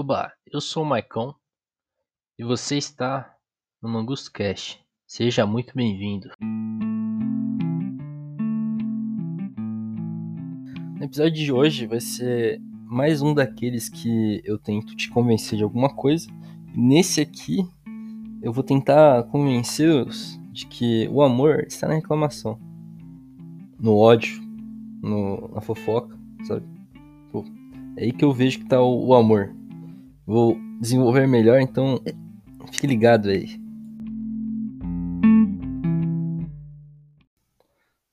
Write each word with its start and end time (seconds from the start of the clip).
Oba, 0.00 0.32
eu 0.46 0.60
sou 0.60 0.84
o 0.84 0.86
Maicon 0.86 1.34
e 2.38 2.44
você 2.44 2.76
está 2.76 3.34
no 3.82 3.88
Mangusto 3.88 4.30
Cast. 4.30 4.80
Seja 5.04 5.44
muito 5.44 5.74
bem-vindo. 5.74 6.28
No 10.96 11.04
episódio 11.04 11.32
de 11.32 11.52
hoje 11.52 11.88
vai 11.88 11.98
ser 11.98 12.60
mais 12.86 13.20
um 13.22 13.34
daqueles 13.34 13.88
que 13.88 14.40
eu 14.44 14.56
tento 14.56 14.94
te 14.94 15.10
convencer 15.10 15.56
de 15.56 15.64
alguma 15.64 15.92
coisa. 15.92 16.30
Nesse 16.76 17.20
aqui, 17.20 17.68
eu 18.40 18.52
vou 18.52 18.62
tentar 18.62 19.24
convencê-los 19.24 20.38
de 20.52 20.68
que 20.68 21.08
o 21.08 21.22
amor 21.22 21.64
está 21.66 21.88
na 21.88 21.94
reclamação, 21.94 22.56
no 23.80 23.96
ódio, 23.96 24.40
no, 25.02 25.48
na 25.48 25.60
fofoca, 25.60 26.16
sabe? 26.44 26.64
Pô, 27.32 27.44
é 27.96 28.04
aí 28.04 28.12
que 28.12 28.24
eu 28.24 28.32
vejo 28.32 28.60
que 28.60 28.68
tá 28.68 28.80
o, 28.80 29.08
o 29.08 29.12
amor. 29.12 29.57
Vou 30.28 30.58
desenvolver 30.78 31.26
melhor, 31.26 31.58
então 31.58 32.02
fique 32.70 32.86
ligado 32.86 33.30
aí. 33.30 33.58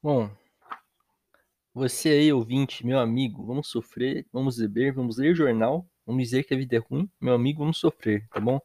Bom, 0.02 0.30
você 1.74 2.08
aí, 2.08 2.32
ouvinte, 2.32 2.86
meu 2.86 3.00
amigo, 3.00 3.46
vamos 3.46 3.68
sofrer, 3.68 4.26
vamos 4.32 4.58
beber, 4.58 4.94
vamos 4.94 5.18
ler 5.18 5.36
jornal, 5.36 5.86
vamos 6.06 6.24
dizer 6.24 6.46
que 6.46 6.54
a 6.54 6.58
vida 6.58 6.78
é 6.78 6.80
ruim, 6.80 7.12
meu 7.20 7.34
amigo, 7.34 7.60
vamos 7.60 7.80
sofrer, 7.80 8.26
tá 8.30 8.40
bom? 8.40 8.62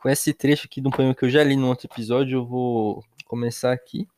Com 0.00 0.08
esse 0.08 0.34
trecho 0.34 0.66
aqui 0.66 0.82
um 0.84 0.90
poema 0.90 1.14
que 1.14 1.24
eu 1.24 1.30
já 1.30 1.44
li 1.44 1.54
no 1.54 1.68
outro 1.68 1.86
episódio, 1.86 2.38
eu 2.38 2.44
vou 2.44 3.04
começar 3.26 3.70
aqui 3.72 4.08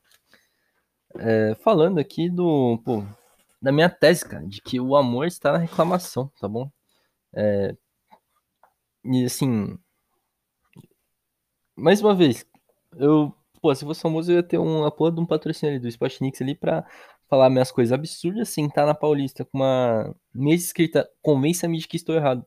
é, 1.16 1.54
falando 1.56 1.98
aqui 1.98 2.30
do, 2.30 2.80
pô, 2.82 3.04
da 3.60 3.70
minha 3.70 3.90
tese, 3.90 4.24
cara, 4.24 4.46
de 4.46 4.62
que 4.62 4.80
o 4.80 4.96
amor 4.96 5.26
está 5.26 5.52
na 5.52 5.58
reclamação, 5.58 6.32
tá 6.40 6.48
bom? 6.48 6.70
É, 7.30 7.76
e 9.04 9.24
assim, 9.24 9.78
mais 11.76 12.00
uma 12.00 12.14
vez, 12.14 12.46
eu, 12.96 13.34
pô, 13.60 13.74
se 13.74 13.84
fosse 13.84 14.00
famoso, 14.00 14.30
eu 14.32 14.36
ia 14.36 14.42
ter 14.42 14.58
um 14.58 14.84
apoio 14.84 15.12
de 15.12 15.20
um 15.20 15.26
patrocínio 15.26 15.74
ali 15.74 15.80
do 15.82 15.88
Spotnix 15.88 16.40
ali 16.40 16.54
pra 16.54 16.86
falar 17.28 17.50
minhas 17.50 17.72
coisas 17.72 17.92
absurdas, 17.92 18.48
sentar 18.48 18.86
na 18.86 18.94
Paulista 18.94 19.44
com 19.44 19.58
uma 19.58 20.14
mesa 20.32 20.64
escrita 20.64 21.10
convença-me 21.22 21.78
de 21.78 21.88
que 21.88 21.96
estou 21.96 22.14
errado. 22.14 22.46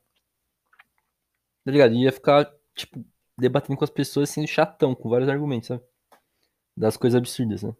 Tá 1.65 1.71
ligado? 1.71 1.93
E 1.93 2.03
ia 2.03 2.11
ficar, 2.11 2.49
tipo, 2.75 3.03
debatendo 3.37 3.77
com 3.77 3.83
as 3.83 3.89
pessoas 3.89 4.29
sendo 4.29 4.47
chatão, 4.47 4.95
com 4.95 5.09
vários 5.09 5.29
argumentos, 5.29 5.67
sabe? 5.67 5.83
Das 6.75 6.97
coisas 6.97 7.17
absurdas, 7.17 7.63
né? 7.63 7.75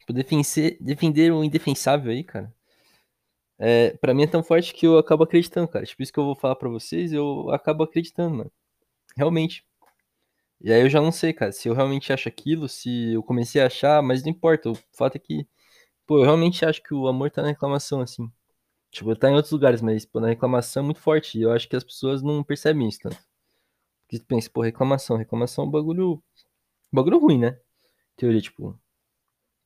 Tipo, 0.00 0.12
defender, 0.12 0.78
defender 0.80 1.32
o 1.32 1.44
indefensável 1.44 2.10
aí, 2.10 2.24
cara. 2.24 2.52
É, 3.58 3.90
pra 3.98 4.14
mim 4.14 4.22
é 4.24 4.26
tão 4.26 4.42
forte 4.42 4.72
que 4.72 4.86
eu 4.86 4.98
acabo 4.98 5.24
acreditando, 5.24 5.68
cara. 5.68 5.84
Tipo, 5.86 6.02
isso 6.02 6.12
que 6.12 6.18
eu 6.18 6.24
vou 6.24 6.36
falar 6.36 6.56
pra 6.56 6.68
vocês, 6.68 7.12
eu 7.12 7.50
acabo 7.50 7.82
acreditando, 7.84 8.36
mano. 8.36 8.52
Realmente. 9.16 9.66
E 10.60 10.72
aí 10.72 10.80
eu 10.82 10.90
já 10.90 11.00
não 11.00 11.12
sei, 11.12 11.32
cara, 11.32 11.52
se 11.52 11.68
eu 11.68 11.74
realmente 11.74 12.12
acho 12.12 12.28
aquilo, 12.28 12.68
se 12.68 13.12
eu 13.12 13.22
comecei 13.22 13.60
a 13.62 13.66
achar, 13.66 14.02
mas 14.02 14.22
não 14.24 14.30
importa. 14.30 14.70
O 14.70 14.74
fato 14.92 15.16
é 15.16 15.18
que, 15.18 15.46
pô, 16.06 16.18
eu 16.18 16.24
realmente 16.24 16.64
acho 16.64 16.82
que 16.82 16.94
o 16.94 17.08
amor 17.08 17.30
tá 17.30 17.42
na 17.42 17.48
reclamação, 17.48 18.00
assim. 18.02 18.30
Tipo, 18.90 19.16
tá 19.16 19.30
em 19.30 19.34
outros 19.34 19.52
lugares, 19.52 19.82
mas, 19.82 20.06
pô, 20.06 20.20
na 20.20 20.28
reclamação 20.28 20.82
é 20.82 20.86
muito 20.86 21.00
forte. 21.00 21.38
E 21.38 21.42
eu 21.42 21.52
acho 21.52 21.68
que 21.68 21.76
as 21.76 21.84
pessoas 21.84 22.22
não 22.22 22.44
percebem 22.44 22.88
isso 22.88 23.00
tanto. 23.00 23.18
Porque 24.06 24.18
tu 24.20 24.26
pensa, 24.26 24.50
pô, 24.52 24.62
reclamação. 24.62 25.16
Reclamação 25.16 25.64
é 25.64 25.68
um 25.68 25.70
bagulho. 25.70 26.22
bagulho 26.92 27.18
ruim, 27.18 27.38
né? 27.38 27.58
Teoria, 28.16 28.40
tipo. 28.40 28.78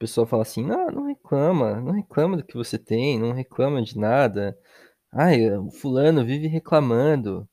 Pessoal 0.02 0.26
fala 0.26 0.42
assim, 0.42 0.64
não, 0.64 0.90
não 0.90 1.06
reclama, 1.06 1.80
não 1.80 1.92
reclama 1.92 2.36
do 2.36 2.42
que 2.42 2.56
você 2.56 2.76
tem, 2.76 3.20
não 3.20 3.30
reclama 3.30 3.80
de 3.80 3.96
nada. 3.96 4.58
Ai, 5.12 5.48
o 5.56 5.70
fulano 5.70 6.24
vive 6.24 6.48
reclamando. 6.48 7.48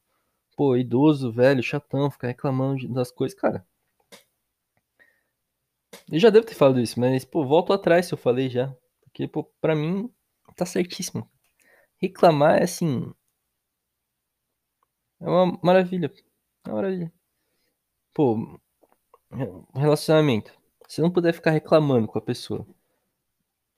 Pô, 0.58 0.76
idoso, 0.76 1.32
velho, 1.32 1.62
chatão, 1.62 2.10
ficar 2.10 2.30
reclamando 2.30 2.92
das 2.92 3.12
coisas, 3.12 3.38
cara. 3.40 3.64
Eu 6.12 6.18
já 6.18 6.32
devo 6.32 6.44
ter 6.44 6.56
falado 6.56 6.80
isso, 6.80 7.00
mas, 7.00 7.24
pô, 7.24 7.46
volto 7.46 7.72
atrás 7.72 8.08
se 8.08 8.16
eu 8.16 8.18
falei 8.18 8.50
já. 8.50 8.76
Porque, 9.04 9.28
pô, 9.28 9.44
pra 9.62 9.76
mim, 9.76 10.12
tá 10.56 10.66
certíssimo. 10.66 11.30
Reclamar 12.02 12.58
é 12.62 12.64
assim. 12.64 13.14
É 15.22 15.30
uma 15.30 15.60
maravilha. 15.62 16.12
É 16.66 16.70
uma 16.70 16.78
maravilha. 16.78 17.14
Pô, 18.12 18.60
relacionamento. 19.76 20.59
Se 20.90 21.02
não 21.02 21.12
puder 21.12 21.34
ficar 21.34 21.52
reclamando 21.52 22.08
com 22.08 22.18
a 22.18 22.22
pessoa. 22.22 22.66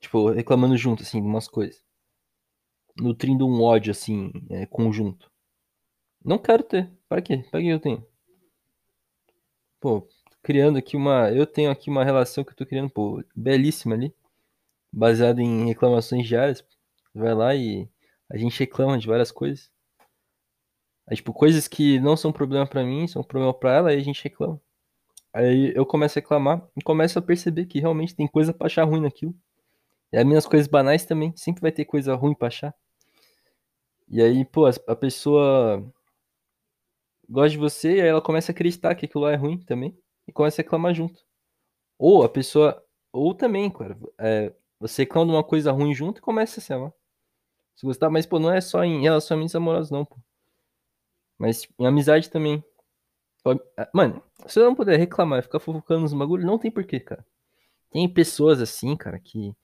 Tipo, 0.00 0.30
reclamando 0.30 0.78
junto, 0.78 1.02
assim, 1.02 1.20
de 1.20 1.26
umas 1.28 1.46
coisas. 1.46 1.84
Nutrindo 2.96 3.46
um 3.46 3.62
ódio, 3.62 3.90
assim, 3.90 4.32
é, 4.48 4.64
conjunto. 4.64 5.30
Não 6.24 6.38
quero 6.38 6.62
ter. 6.62 6.90
Para 7.06 7.20
quê? 7.20 7.44
Para 7.50 7.60
que 7.60 7.68
eu 7.68 7.78
tenho? 7.78 8.06
Pô, 9.78 10.08
criando 10.42 10.78
aqui 10.78 10.96
uma. 10.96 11.30
Eu 11.30 11.46
tenho 11.46 11.70
aqui 11.70 11.90
uma 11.90 12.02
relação 12.02 12.44
que 12.44 12.52
eu 12.52 12.56
tô 12.56 12.64
criando, 12.64 12.88
pô, 12.88 13.22
belíssima 13.36 13.94
ali. 13.94 14.14
Baseada 14.90 15.42
em 15.42 15.66
reclamações 15.66 16.26
diárias. 16.26 16.64
Vai 17.14 17.34
lá 17.34 17.54
e 17.54 17.90
a 18.30 18.38
gente 18.38 18.58
reclama 18.58 18.98
de 18.98 19.06
várias 19.06 19.30
coisas. 19.30 19.70
Aí, 21.06 21.16
tipo, 21.16 21.34
coisas 21.34 21.68
que 21.68 22.00
não 22.00 22.16
são 22.16 22.32
problema 22.32 22.66
para 22.66 22.82
mim, 22.82 23.06
são 23.06 23.22
problema 23.22 23.52
para 23.52 23.74
ela, 23.76 23.90
aí 23.90 23.98
a 23.98 24.04
gente 24.04 24.24
reclama. 24.24 24.58
Aí 25.32 25.72
eu 25.74 25.86
começo 25.86 26.18
a 26.18 26.20
reclamar 26.20 26.62
e 26.76 26.82
começo 26.82 27.18
a 27.18 27.22
perceber 27.22 27.66
que 27.66 27.80
realmente 27.80 28.14
tem 28.14 28.26
coisa 28.28 28.52
pra 28.52 28.66
achar 28.66 28.84
ruim 28.84 29.00
naquilo. 29.00 29.34
E 30.12 30.18
as 30.18 30.26
minhas 30.26 30.46
coisas 30.46 30.68
banais 30.68 31.04
também, 31.06 31.32
sempre 31.36 31.62
vai 31.62 31.72
ter 31.72 31.84
coisa 31.86 32.14
ruim 32.14 32.34
pra 32.34 32.48
achar. 32.48 32.74
E 34.08 34.22
aí, 34.22 34.44
pô, 34.44 34.66
a 34.66 34.96
pessoa 34.96 35.82
gosta 37.28 37.50
de 37.50 37.58
você, 37.58 37.96
e 37.96 38.00
aí 38.02 38.08
ela 38.08 38.20
começa 38.20 38.52
a 38.52 38.54
acreditar 38.54 38.94
que 38.94 39.06
aquilo 39.06 39.24
lá 39.24 39.32
é 39.32 39.36
ruim 39.36 39.58
também, 39.58 39.96
e 40.26 40.32
começa 40.32 40.60
a 40.60 40.64
reclamar 40.64 40.94
junto. 40.94 41.24
Ou 41.98 42.24
a 42.24 42.28
pessoa, 42.28 42.84
ou 43.12 43.34
também, 43.34 43.70
cara, 43.70 43.98
é, 44.18 44.52
você 44.80 45.02
reclama 45.02 45.32
de 45.32 45.36
uma 45.36 45.44
coisa 45.44 45.72
ruim 45.72 45.94
junto 45.94 46.18
e 46.18 46.22
começa 46.22 46.60
a 46.60 46.62
se 46.62 46.72
amar. 46.72 46.92
Se 47.76 47.86
gostar, 47.86 48.10
mas, 48.10 48.26
pô, 48.26 48.38
não 48.38 48.52
é 48.52 48.60
só 48.60 48.84
em 48.84 49.02
relacionamentos 49.02 49.54
amorosos, 49.56 49.90
não, 49.90 50.04
pô. 50.04 50.16
Mas 51.38 51.66
em 51.78 51.86
amizade 51.86 52.30
também. 52.30 52.62
É, 53.76 53.88
mano, 53.92 54.22
se 54.46 54.58
eu 54.60 54.64
não 54.64 54.74
puder 54.74 54.98
reclamar, 54.98 55.42
ficar 55.42 55.58
fofocando 55.60 56.02
nos 56.02 56.12
bagulhos, 56.12 56.46
não 56.46 56.58
tem 56.58 56.70
porquê, 56.70 57.00
cara. 57.00 57.24
Tem 57.90 58.08
pessoas 58.08 58.60
assim, 58.60 58.96
cara, 58.96 59.18
que 59.18 59.54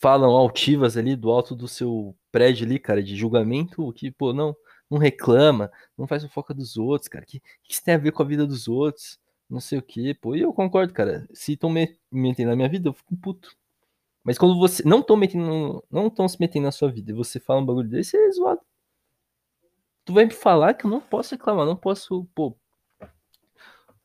falam 0.00 0.30
altivas 0.30 0.96
ali 0.96 1.16
do 1.16 1.30
alto 1.30 1.54
do 1.56 1.66
seu 1.66 2.14
prédio 2.30 2.66
ali, 2.66 2.78
cara, 2.78 3.02
de 3.02 3.16
julgamento, 3.16 3.92
que, 3.94 4.10
pô, 4.10 4.32
não, 4.32 4.54
não 4.90 4.98
reclama, 4.98 5.70
não 5.96 6.06
faz 6.06 6.22
fofoca 6.24 6.52
dos 6.54 6.76
outros, 6.76 7.08
cara. 7.08 7.24
Que, 7.24 7.40
que 7.62 7.72
isso 7.72 7.82
tem 7.82 7.94
a 7.94 7.98
ver 7.98 8.12
com 8.12 8.22
a 8.22 8.26
vida 8.26 8.46
dos 8.46 8.68
outros? 8.68 9.18
Não 9.48 9.60
sei 9.60 9.78
o 9.78 9.82
que, 9.82 10.14
pô. 10.14 10.34
E 10.36 10.42
eu 10.42 10.52
concordo, 10.52 10.92
cara. 10.92 11.26
Se 11.32 11.54
estão 11.54 11.70
me 11.70 11.96
metendo 12.10 12.50
na 12.50 12.56
minha 12.56 12.68
vida, 12.68 12.88
eu 12.88 12.92
fico 12.92 13.16
puto. 13.16 13.56
Mas 14.24 14.38
quando 14.38 14.58
você. 14.58 14.82
Não 14.84 15.00
estão 15.00 15.16
metendo. 15.16 15.84
Não 15.90 16.08
estão 16.08 16.28
se 16.28 16.38
metendo 16.40 16.64
na 16.64 16.72
sua 16.72 16.90
vida 16.90 17.12
e 17.12 17.14
você 17.14 17.40
fala 17.40 17.60
um 17.60 17.66
bagulho 17.66 17.88
desse, 17.88 18.16
é 18.16 18.30
zoado. 18.32 18.60
Tu 20.04 20.12
vai 20.12 20.24
me 20.26 20.32
falar 20.32 20.74
que 20.74 20.84
eu 20.84 20.90
não 20.90 21.00
posso 21.00 21.34
reclamar, 21.34 21.66
não 21.66 21.76
posso, 21.76 22.24
pô, 22.34 22.56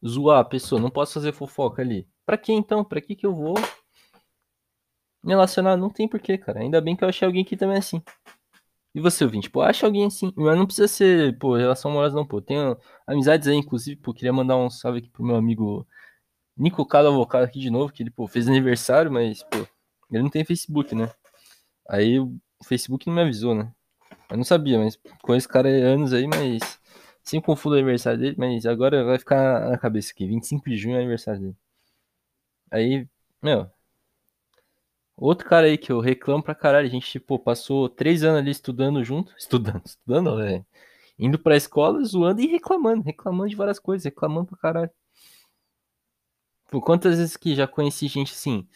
zoar 0.05 0.39
a 0.39 0.45
pessoa, 0.45 0.81
não 0.81 0.89
posso 0.89 1.13
fazer 1.13 1.33
fofoca 1.33 1.81
ali. 1.81 2.07
Pra 2.25 2.37
que 2.37 2.53
então? 2.53 2.83
Pra 2.85 3.01
que 3.01 3.15
que 3.15 3.25
eu 3.25 3.35
vou 3.35 3.55
me 5.23 5.31
relacionar? 5.33 5.75
Não 5.75 5.89
tem 5.89 6.07
porquê, 6.07 6.37
cara. 6.37 6.61
Ainda 6.61 6.79
bem 6.79 6.95
que 6.95 7.03
eu 7.03 7.09
achei 7.09 7.25
alguém 7.25 7.43
que 7.43 7.57
também 7.57 7.75
é 7.75 7.79
assim. 7.79 8.01
E 8.93 8.99
você, 9.01 9.23
ouvinte, 9.23 9.49
pô, 9.49 9.61
acha 9.61 9.85
alguém 9.85 10.05
assim, 10.05 10.33
mas 10.35 10.57
não 10.57 10.65
precisa 10.65 10.87
ser, 10.87 11.37
pô, 11.37 11.55
relação 11.55 11.91
amorosa 11.91 12.15
não, 12.15 12.25
pô. 12.25 12.41
Tenho 12.41 12.77
amizades 13.05 13.47
aí, 13.47 13.55
inclusive, 13.55 13.99
pô, 13.99 14.13
queria 14.13 14.33
mandar 14.33 14.57
um 14.57 14.69
salve 14.69 14.99
aqui 14.99 15.09
pro 15.09 15.23
meu 15.23 15.35
amigo 15.35 15.87
Nico 16.57 16.85
Cado 16.85 17.07
Avocado 17.09 17.45
aqui 17.45 17.59
de 17.59 17.69
novo, 17.69 17.93
que 17.93 18.03
ele, 18.03 18.09
pô, 18.11 18.27
fez 18.27 18.47
aniversário, 18.47 19.11
mas, 19.11 19.43
pô, 19.43 19.57
ele 20.11 20.23
não 20.23 20.29
tem 20.29 20.43
Facebook, 20.45 20.95
né? 20.95 21.11
Aí 21.89 22.19
o 22.19 22.39
Facebook 22.65 23.07
não 23.07 23.15
me 23.15 23.21
avisou, 23.21 23.55
né? 23.55 23.71
Eu 24.29 24.37
não 24.37 24.43
sabia, 24.43 24.77
mas 24.79 24.95
conheço 25.21 25.45
esse 25.45 25.53
cara 25.53 25.69
anos 25.69 26.13
aí, 26.13 26.27
mas 26.27 26.79
sempre 27.23 27.47
confundo 27.47 27.75
o 27.75 27.77
aniversário 27.79 28.19
dele, 28.19 28.35
mas 28.37 28.65
agora 28.65 29.03
vai 29.03 29.17
ficar 29.19 29.69
na 29.69 29.77
cabeça 29.77 30.11
aqui, 30.11 30.27
25 30.27 30.69
de 30.69 30.77
junho 30.77 30.95
é 30.95 30.99
aniversário 30.99 31.41
dele. 31.41 31.57
Aí, 32.71 33.07
meu, 33.41 33.69
Outro 35.15 35.47
cara 35.47 35.67
aí 35.67 35.77
que 35.77 35.91
eu 35.91 35.99
reclamo 35.99 36.41
pra 36.41 36.55
caralho, 36.55 36.87
a 36.87 36.89
gente, 36.89 37.19
pô, 37.19 37.37
passou 37.37 37.89
três 37.89 38.23
anos 38.23 38.39
ali 38.39 38.51
estudando 38.51 39.03
junto, 39.03 39.33
estudando, 39.37 39.85
estudando, 39.85 40.37
né? 40.37 40.65
Indo 41.17 41.37
pra 41.37 41.57
escola, 41.57 42.03
zoando 42.05 42.41
e 42.41 42.47
reclamando, 42.47 43.03
reclamando 43.03 43.49
de 43.49 43.55
várias 43.55 43.79
coisas, 43.79 44.05
reclamando 44.05 44.47
pra 44.47 44.57
caralho. 44.57 44.91
Pô, 46.71 46.79
quantas 46.81 47.17
vezes 47.17 47.35
que 47.35 47.55
já 47.55 47.67
conheci 47.67 48.07
gente 48.07 48.31
assim, 48.33 48.67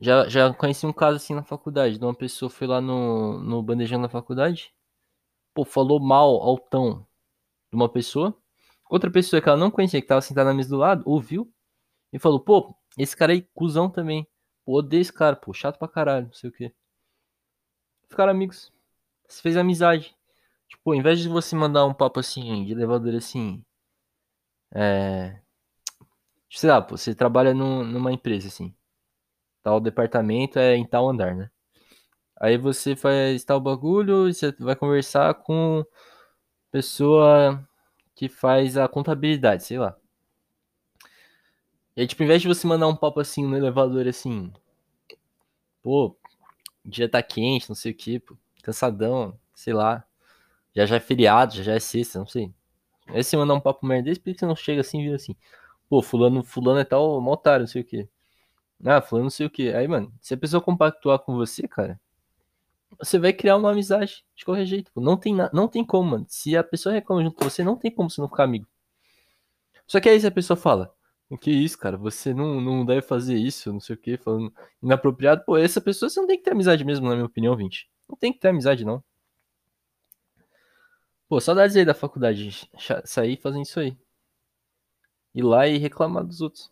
já, 0.00 0.28
já 0.28 0.52
conheci 0.54 0.86
um 0.86 0.92
caso 0.92 1.16
assim 1.16 1.34
na 1.34 1.42
faculdade, 1.42 1.98
de 1.98 2.04
uma 2.04 2.14
pessoa 2.14 2.50
foi 2.50 2.66
lá 2.66 2.80
no, 2.80 3.40
no 3.40 3.62
bandejão 3.62 4.00
da 4.00 4.08
faculdade, 4.08 4.72
pô, 5.54 5.64
falou 5.64 6.00
mal, 6.00 6.36
altão, 6.42 7.06
de 7.70 7.76
uma 7.76 7.88
pessoa, 7.88 8.36
outra 8.90 9.10
pessoa 9.10 9.42
que 9.42 9.48
ela 9.48 9.58
não 9.58 9.70
conhecia, 9.70 10.00
que 10.00 10.06
tava 10.08 10.20
sentada 10.20 10.50
na 10.50 10.54
mesa 10.54 10.70
do 10.70 10.76
lado, 10.76 11.02
ouviu, 11.06 11.52
e 12.12 12.18
falou, 12.18 12.40
pô, 12.40 12.74
esse 12.96 13.16
cara 13.16 13.32
aí, 13.32 13.42
cuzão 13.54 13.90
também. 13.90 14.26
Pô, 14.64 14.78
odeio 14.78 15.00
esse 15.00 15.12
cara, 15.12 15.36
pô, 15.36 15.52
chato 15.52 15.78
pra 15.78 15.88
caralho, 15.88 16.26
não 16.26 16.32
sei 16.32 16.50
o 16.50 16.52
que. 16.52 16.74
Ficaram 18.08 18.32
amigos. 18.32 18.72
Se 19.28 19.42
fez 19.42 19.56
amizade. 19.56 20.16
Tipo, 20.68 20.90
ao 20.92 20.96
invés 20.96 21.20
de 21.20 21.28
você 21.28 21.56
mandar 21.56 21.86
um 21.86 21.94
papo 21.94 22.20
assim, 22.20 22.64
de 22.64 22.72
elevador 22.72 23.14
assim. 23.14 23.64
É. 24.74 25.40
Sei 26.50 26.68
lá, 26.68 26.80
pô, 26.82 26.96
você 26.96 27.14
trabalha 27.14 27.54
num, 27.54 27.84
numa 27.84 28.12
empresa 28.12 28.48
assim. 28.48 28.74
Tal 29.62 29.80
departamento 29.80 30.58
é 30.58 30.76
em 30.76 30.86
tal 30.86 31.08
andar, 31.08 31.34
né? 31.34 31.50
Aí 32.40 32.58
você 32.58 32.96
faz 32.96 33.44
tal 33.44 33.60
bagulho 33.60 34.32
você 34.32 34.52
vai 34.60 34.76
conversar 34.76 35.34
com 35.34 35.84
pessoa 36.72 37.66
que 38.14 38.28
faz 38.28 38.76
a 38.76 38.88
contabilidade, 38.88 39.64
sei 39.64 39.78
lá. 39.78 39.96
E 41.94 42.00
aí, 42.00 42.06
tipo, 42.06 42.22
ao 42.22 42.24
invés 42.24 42.40
de 42.40 42.48
você 42.48 42.66
mandar 42.66 42.88
um 42.88 42.96
papo 42.96 43.20
assim 43.20 43.44
no 43.46 43.54
elevador 43.54 44.06
assim, 44.08 44.50
pô, 45.82 46.16
o 46.84 46.90
dia 46.90 47.08
tá 47.10 47.22
quente, 47.22 47.68
não 47.68 47.76
sei 47.76 47.92
o 47.92 47.96
que, 47.96 48.20
pô, 48.20 48.36
cansadão, 48.62 49.38
sei 49.54 49.74
lá. 49.74 50.04
Já 50.74 50.86
já 50.86 50.96
é 50.96 51.00
feriado, 51.00 51.54
já 51.56 51.62
já 51.64 51.74
é 51.74 51.80
sexta, 51.80 52.18
não 52.20 52.26
sei. 52.26 52.52
Aí 53.08 53.24
você 53.24 53.36
mandar 53.36 53.54
um 53.54 53.60
papo 53.60 53.86
merda 53.86 54.12
por 54.14 54.22
que 54.22 54.34
você 54.38 54.46
não 54.46 54.56
chega 54.56 54.82
assim 54.82 55.00
e 55.00 55.04
vira 55.04 55.16
assim? 55.16 55.36
Pô, 55.88 56.02
fulano, 56.02 56.44
fulano 56.44 56.80
é 56.80 56.84
tal, 56.84 57.20
um 57.20 57.28
otário, 57.28 57.62
não 57.62 57.68
sei 57.68 57.82
o 57.82 57.86
que. 57.86 58.08
Ah, 58.84 59.00
fulano 59.00 59.24
não 59.24 59.30
sei 59.30 59.46
o 59.46 59.50
que. 59.50 59.72
Aí, 59.74 59.88
mano, 59.88 60.12
se 60.20 60.34
a 60.34 60.36
pessoa 60.36 60.62
compactuar 60.62 61.18
com 61.18 61.34
você, 61.34 61.66
cara, 61.66 62.00
você 62.98 63.18
vai 63.18 63.32
criar 63.32 63.56
uma 63.56 63.70
amizade 63.72 64.24
de 64.34 64.44
qualquer 64.44 64.66
jeito. 64.66 64.90
Não 64.96 65.16
tem, 65.16 65.34
não 65.52 65.68
tem 65.68 65.84
como, 65.84 66.10
mano. 66.10 66.26
Se 66.28 66.56
a 66.56 66.64
pessoa 66.64 66.92
reclama 66.94 67.22
junto 67.22 67.36
com 67.36 67.44
você, 67.44 67.64
não 67.64 67.76
tem 67.76 67.90
como 67.90 68.10
você 68.10 68.20
não 68.20 68.28
ficar 68.28 68.44
amigo. 68.44 68.66
Só 69.86 70.00
que 70.00 70.08
aí 70.08 70.20
se 70.20 70.26
a 70.26 70.30
pessoa 70.30 70.56
fala, 70.56 70.94
o 71.30 71.36
que 71.36 71.50
isso, 71.50 71.78
cara? 71.78 71.96
Você 71.96 72.32
não, 72.34 72.60
não 72.60 72.84
deve 72.86 73.02
fazer 73.02 73.36
isso, 73.36 73.72
não 73.72 73.80
sei 73.80 73.94
o 73.94 73.98
que, 73.98 74.16
falando 74.16 74.52
inapropriado. 74.82 75.44
Pô, 75.44 75.56
essa 75.56 75.80
pessoa 75.80 76.08
você 76.08 76.20
não 76.20 76.26
tem 76.26 76.38
que 76.38 76.44
ter 76.44 76.52
amizade 76.52 76.84
mesmo, 76.84 77.08
na 77.08 77.14
minha 77.14 77.26
opinião, 77.26 77.56
20. 77.56 77.88
Não 78.08 78.16
tem 78.16 78.32
que 78.32 78.38
ter 78.38 78.48
amizade, 78.48 78.84
não. 78.84 79.02
Pô, 81.28 81.40
saudades 81.40 81.76
aí 81.76 81.84
da 81.84 81.94
faculdade, 81.94 82.68
sair 83.04 83.36
fazendo 83.36 83.62
isso 83.62 83.78
aí. 83.78 83.96
Ir 85.34 85.42
lá 85.42 85.66
e 85.68 85.78
reclamar 85.78 86.24
dos 86.24 86.40
outros. 86.40 86.70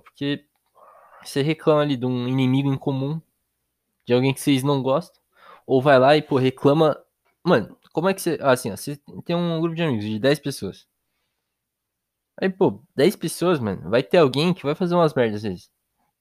Porque 0.00 0.46
você 1.24 1.42
reclama 1.42 1.82
ali 1.82 1.96
de 1.96 2.06
um 2.06 2.28
inimigo 2.28 2.72
em 2.72 2.78
comum, 2.78 3.20
de 4.06 4.14
alguém 4.14 4.34
que 4.34 4.40
vocês 4.40 4.62
não 4.62 4.82
gostam, 4.82 5.20
ou 5.66 5.80
vai 5.80 5.98
lá 5.98 6.16
e, 6.16 6.22
pô, 6.22 6.36
reclama. 6.36 6.98
Mano, 7.44 7.76
como 7.92 8.08
é 8.08 8.14
que 8.14 8.22
você. 8.22 8.38
Assim, 8.40 8.70
ó, 8.70 8.76
você 8.76 8.98
tem 9.24 9.36
um 9.36 9.60
grupo 9.60 9.76
de 9.76 9.82
amigos 9.82 10.04
de 10.04 10.18
10 10.18 10.40
pessoas. 10.40 10.86
Aí, 12.40 12.48
pô, 12.48 12.82
10 12.96 13.16
pessoas, 13.16 13.60
mano, 13.60 13.88
vai 13.90 14.02
ter 14.02 14.18
alguém 14.18 14.54
que 14.54 14.64
vai 14.64 14.74
fazer 14.74 14.94
umas 14.94 15.14
merdas 15.14 15.36
às 15.36 15.42
vezes. 15.42 15.70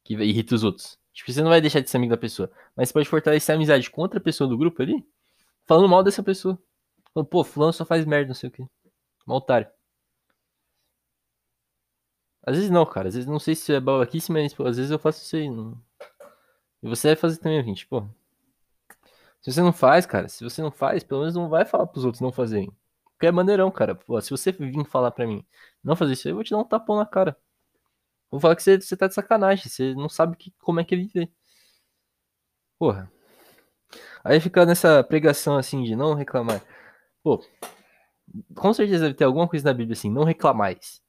Que 0.03 0.13
irrita 0.15 0.55
os 0.55 0.63
outros. 0.63 0.97
Tipo, 1.13 1.31
você 1.31 1.41
não 1.41 1.49
vai 1.49 1.61
deixar 1.61 1.79
de 1.81 1.89
ser 1.89 1.97
amigo 1.97 2.11
da 2.11 2.17
pessoa. 2.17 2.51
Mas 2.75 2.89
você 2.89 2.93
pode 2.93 3.09
fortalecer 3.09 3.53
a 3.53 3.55
amizade 3.55 3.89
com 3.89 4.01
outra 4.01 4.19
pessoa 4.19 4.49
do 4.49 4.57
grupo 4.57 4.81
ali, 4.81 5.05
falando 5.65 5.89
mal 5.89 6.03
dessa 6.03 6.23
pessoa. 6.23 6.57
Pô, 7.29 7.43
fulano 7.43 7.73
só 7.73 7.85
faz 7.85 8.05
merda, 8.05 8.29
não 8.29 8.35
sei 8.35 8.49
o 8.49 8.51
que. 8.51 8.63
Um 9.27 9.33
otário. 9.33 9.67
Às 12.45 12.55
vezes 12.55 12.69
não, 12.69 12.85
cara. 12.85 13.07
Às 13.07 13.15
vezes 13.15 13.29
não 13.29 13.39
sei 13.39 13.55
se 13.55 13.73
é 13.73 13.79
babaquice, 13.79 14.31
mas 14.31 14.53
pô, 14.53 14.65
às 14.65 14.77
vezes 14.77 14.91
eu 14.91 14.99
faço 14.99 15.23
isso 15.23 15.35
aí. 15.35 15.49
Não... 15.49 15.77
E 16.83 16.87
você 16.87 17.09
vai 17.09 17.15
fazer 17.15 17.37
também, 17.37 17.63
gente, 17.63 17.87
pô. 17.87 18.07
Se 19.41 19.51
você 19.51 19.61
não 19.61 19.73
faz, 19.73 20.05
cara, 20.05 20.27
se 20.29 20.43
você 20.43 20.61
não 20.61 20.71
faz, 20.71 21.03
pelo 21.03 21.21
menos 21.21 21.35
não 21.35 21.49
vai 21.49 21.65
falar 21.65 21.87
pros 21.87 22.05
outros 22.05 22.21
não 22.21 22.31
fazerem. 22.31 22.71
Porque 23.13 23.27
é 23.27 23.31
maneirão, 23.31 23.71
cara. 23.71 23.95
Pô, 23.95 24.19
se 24.21 24.29
você 24.31 24.51
vir 24.51 24.85
falar 24.85 25.11
pra 25.11 25.27
mim 25.27 25.45
não 25.83 25.95
fazer 25.95 26.13
isso 26.13 26.27
aí, 26.27 26.31
eu 26.31 26.35
vou 26.35 26.43
te 26.43 26.51
dar 26.51 26.57
um 26.57 26.63
tapão 26.63 26.97
na 26.97 27.05
cara. 27.05 27.37
Vou 28.31 28.39
falar 28.39 28.55
que 28.55 28.63
você, 28.63 28.79
você 28.79 28.95
tá 28.97 29.07
de 29.07 29.13
sacanagem. 29.13 29.69
Você 29.69 29.93
não 29.95 30.09
sabe 30.09 30.37
que, 30.37 30.51
como 30.59 30.79
é 30.79 30.83
que 30.83 30.95
é 30.95 30.97
viver. 30.97 31.31
Porra. 32.79 33.11
Aí 34.23 34.39
fica 34.39 34.65
nessa 34.65 35.03
pregação 35.03 35.57
assim 35.57 35.83
de 35.83 35.95
não 35.95 36.13
reclamar. 36.13 36.63
Pô, 37.23 37.43
com 38.55 38.73
certeza 38.73 39.05
deve 39.05 39.15
ter 39.15 39.23
alguma 39.23 39.47
coisa 39.47 39.65
na 39.65 39.73
Bíblia 39.73 39.93
assim, 39.93 40.09
não 40.09 40.23
reclamais. 40.23 41.00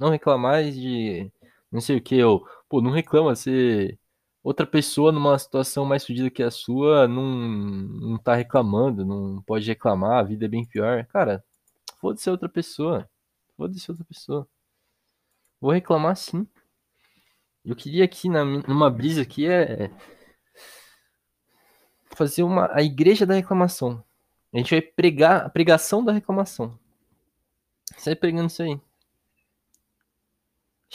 Não 0.00 0.10
reclamais 0.10 0.74
de 0.74 1.30
não 1.70 1.80
sei 1.80 1.98
o 1.98 2.02
que, 2.02 2.22
ou, 2.24 2.46
pô, 2.68 2.80
não 2.80 2.90
reclama 2.90 3.36
se 3.36 3.98
outra 4.42 4.66
pessoa 4.66 5.12
numa 5.12 5.38
situação 5.38 5.84
mais 5.84 6.04
fodida 6.06 6.30
que 6.30 6.42
a 6.42 6.50
sua 6.50 7.06
não, 7.06 7.22
não 7.24 8.18
tá 8.18 8.34
reclamando, 8.34 9.04
não 9.04 9.42
pode 9.42 9.66
reclamar, 9.66 10.18
a 10.18 10.22
vida 10.22 10.46
é 10.46 10.48
bem 10.48 10.64
pior. 10.64 11.06
Cara, 11.06 11.44
foda-se 12.00 12.30
outra 12.30 12.48
pessoa. 12.48 13.08
Foda-se 13.56 13.90
outra 13.90 14.04
pessoa. 14.06 14.48
Vou 15.60 15.70
reclamar 15.70 16.16
sim. 16.16 16.46
Eu 17.64 17.76
queria 17.76 18.04
aqui, 18.04 18.28
na, 18.28 18.44
numa 18.44 18.90
brisa 18.90 19.22
aqui, 19.22 19.46
é 19.46 19.90
fazer 22.16 22.42
uma, 22.42 22.70
a 22.72 22.82
igreja 22.82 23.26
da 23.26 23.34
reclamação. 23.34 24.02
A 24.52 24.58
gente 24.58 24.70
vai 24.70 24.80
pregar 24.80 25.44
a 25.46 25.50
pregação 25.50 26.04
da 26.04 26.12
reclamação. 26.12 26.78
Sai 27.98 28.16
pregando 28.16 28.46
isso 28.48 28.62
aí. 28.62 28.80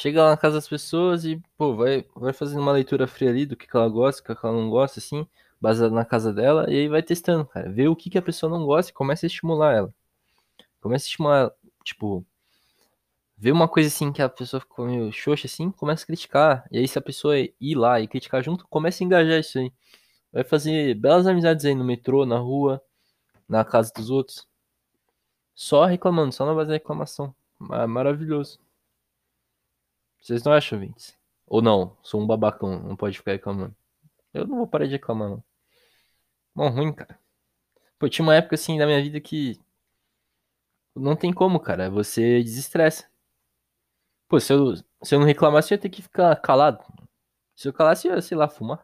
Chega 0.06 0.22
lá 0.22 0.30
na 0.30 0.38
casa 0.38 0.58
das 0.58 0.68
pessoas 0.68 1.26
e, 1.26 1.42
pô, 1.58 1.76
vai, 1.76 2.06
vai 2.16 2.32
fazendo 2.32 2.62
uma 2.62 2.72
leitura 2.72 3.08
fria 3.08 3.32
ali 3.32 3.44
do 3.44 3.56
que, 3.56 3.66
que 3.66 3.76
ela 3.76 3.90
gosta, 3.90 4.22
do 4.22 4.28
que, 4.28 4.40
que 4.40 4.46
ela 4.46 4.56
não 4.56 4.70
gosta, 4.70 5.00
assim, 5.00 5.28
baseado 5.60 5.94
na 5.94 6.06
casa 6.06 6.32
dela, 6.32 6.70
e 6.70 6.78
aí 6.78 6.88
vai 6.88 7.02
testando, 7.02 7.44
cara. 7.44 7.72
Vê 7.72 7.88
o 7.88 7.96
que, 7.96 8.12
que 8.12 8.18
a 8.20 8.22
pessoa 8.22 8.48
não 8.48 8.68
gosta 8.68 8.92
e 8.92 8.94
começa 8.94 9.26
a 9.26 9.28
estimular 9.28 9.74
ela. 9.74 9.94
Começa 10.80 11.06
a 11.06 11.08
estimular, 11.08 11.52
tipo, 11.84 12.24
vê 13.36 13.52
uma 13.52 13.68
coisa 13.68 13.88
assim 13.90 14.12
que 14.12 14.22
a 14.22 14.30
pessoa 14.30 14.62
ficou 14.62 14.86
meio 14.86 15.12
xoxa 15.12 15.48
assim, 15.48 15.72
começa 15.72 16.04
a 16.04 16.06
criticar. 16.06 16.68
E 16.72 16.78
aí, 16.78 16.88
se 16.88 17.00
a 17.00 17.02
pessoa 17.02 17.36
ir 17.40 17.76
lá 17.76 18.00
e 18.00 18.08
criticar 18.08 18.44
junto, 18.44 18.68
começa 18.68 19.04
a 19.04 19.06
engajar 19.06 19.40
isso 19.40 19.58
aí. 19.58 19.74
Vai 20.32 20.44
fazer 20.44 20.94
belas 20.94 21.26
amizades 21.26 21.66
aí 21.66 21.74
no 21.74 21.84
metrô, 21.84 22.28
na 22.28 22.38
rua, 22.38 22.80
na 23.50 23.66
casa 23.66 23.92
dos 23.96 24.12
outros. 24.12 24.48
Só 25.56 25.86
reclamando, 25.86 26.32
só 26.32 26.46
na 26.46 26.54
base 26.54 26.68
da 26.68 26.76
reclamação. 26.76 27.34
Maravilhoso. 27.60 28.60
Vocês 30.26 30.44
não 30.44 30.54
acham, 30.54 30.80
Vintes? 30.80 31.16
Ou 31.46 31.62
não? 31.62 31.96
Sou 32.02 32.20
um 32.20 32.26
babacão, 32.26 32.82
não 32.82 32.96
pode 32.96 33.16
ficar 33.16 33.34
reclamando. 33.34 33.76
Eu 34.34 34.48
não 34.48 34.58
vou 34.58 34.68
parar 34.68 34.88
de 34.88 34.94
reclamar, 34.94 35.30
não. 35.30 35.44
Bom, 36.56 36.68
ruim, 36.70 36.92
cara. 36.92 37.20
Pô, 38.00 38.10
tinha 38.10 38.26
uma 38.26 38.34
época 38.34 38.56
assim 38.56 38.76
da 38.80 38.88
minha 38.88 39.00
vida 39.04 39.22
que. 39.22 39.62
Não 40.96 41.16
tem 41.16 41.32
como, 41.32 41.60
cara. 41.60 41.92
Você 41.92 42.42
desestressa. 42.42 43.08
Pô, 44.28 44.40
se 44.40 44.52
eu, 44.52 44.76
se 45.04 45.14
eu 45.14 45.20
não 45.20 45.28
reclamasse, 45.28 45.72
eu 45.72 45.76
ia 45.76 45.82
ter 45.82 45.90
que 45.90 46.02
ficar 46.02 46.36
calado. 46.38 46.84
Se 47.56 47.68
eu 47.68 47.74
calasse, 47.74 48.08
eu 48.08 48.16
ia, 48.16 48.22
sei 48.22 48.36
lá, 48.36 48.50
fumar. 48.50 48.84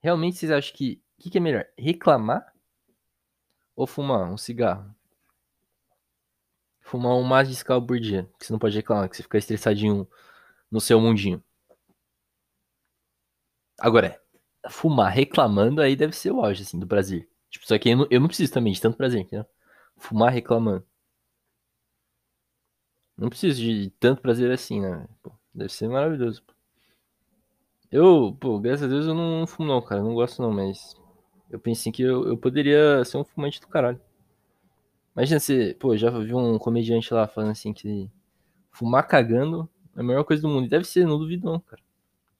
Realmente 0.00 0.38
vocês 0.38 0.50
acham 0.50 0.74
que. 0.74 1.02
O 1.18 1.22
que, 1.22 1.30
que 1.30 1.36
é 1.36 1.40
melhor? 1.40 1.66
Reclamar 1.76 2.50
ou 3.76 3.86
fumar 3.86 4.24
um 4.32 4.38
cigarro? 4.38 4.94
Fumar 6.88 7.14
um 7.16 7.22
mais 7.22 7.46
de 7.48 7.54
cigarro 7.54 7.86
por 7.86 8.00
dia. 8.00 8.26
Que 8.38 8.46
você 8.46 8.52
não 8.52 8.58
pode 8.58 8.74
reclamar, 8.74 9.08
que 9.10 9.16
você 9.16 9.22
fica 9.22 9.36
estressadinho 9.36 10.08
no 10.70 10.80
seu 10.80 10.98
mundinho. 10.98 11.42
Agora, 13.78 14.20
fumar 14.70 15.12
reclamando 15.12 15.82
aí 15.82 15.94
deve 15.94 16.14
ser 16.14 16.32
o 16.32 16.40
auge, 16.40 16.62
assim, 16.62 16.78
do 16.78 16.86
prazer. 16.86 17.28
Tipo, 17.50 17.66
só 17.66 17.78
que 17.78 17.90
eu 17.90 17.96
não, 17.98 18.06
eu 18.10 18.20
não 18.20 18.26
preciso 18.28 18.52
também 18.52 18.72
de 18.72 18.80
tanto 18.80 18.96
prazer, 18.96 19.20
entendeu? 19.20 19.46
Fumar 19.98 20.32
reclamando. 20.32 20.84
Não 23.18 23.28
preciso 23.28 23.60
de 23.60 23.90
tanto 24.00 24.22
prazer 24.22 24.50
assim, 24.50 24.80
né? 24.80 25.06
Pô, 25.22 25.32
deve 25.54 25.72
ser 25.72 25.88
maravilhoso. 25.88 26.42
Eu, 27.90 28.34
pô, 28.40 28.58
graças 28.58 28.84
a 28.84 28.88
Deus 28.88 29.06
eu 29.06 29.14
não 29.14 29.46
fumo 29.46 29.68
não, 29.68 29.82
cara. 29.82 30.02
Não 30.02 30.14
gosto 30.14 30.40
não, 30.40 30.52
mas 30.52 30.96
eu 31.50 31.58
pensei 31.60 31.92
que 31.92 32.02
eu, 32.02 32.26
eu 32.26 32.36
poderia 32.38 33.04
ser 33.04 33.18
um 33.18 33.24
fumante 33.24 33.60
do 33.60 33.68
caralho. 33.68 34.00
Imagina 35.18 35.40
você, 35.40 35.74
pô, 35.74 35.96
já 35.96 36.10
vi 36.10 36.32
um 36.32 36.56
comediante 36.60 37.12
lá 37.12 37.26
falando 37.26 37.50
assim 37.50 37.72
que 37.72 38.08
fumar 38.70 39.04
cagando 39.04 39.68
é 39.96 40.00
a 40.00 40.02
melhor 40.04 40.22
coisa 40.22 40.40
do 40.40 40.48
mundo. 40.48 40.68
Deve 40.68 40.84
ser, 40.84 41.08
não 41.08 41.18
duvido 41.18 41.44
não, 41.50 41.58
cara. 41.58 41.82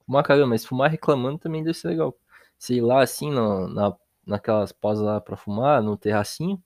Fumar 0.05 0.23
cagando, 0.23 0.47
mas 0.47 0.63
fumar 0.65 0.89
reclamando 0.89 1.37
também 1.37 1.61
deve 1.61 1.77
ser 1.77 1.89
legal. 1.89 2.17
Sei 2.57 2.79
lá 2.79 3.03
assim, 3.03 3.31
na, 3.33 3.67
na, 3.67 3.97
naquelas 4.25 4.71
pausas 4.71 5.03
lá 5.03 5.19
pra 5.19 5.35
fumar, 5.35 5.83
no 5.83 5.97
terracinho, 5.97 6.63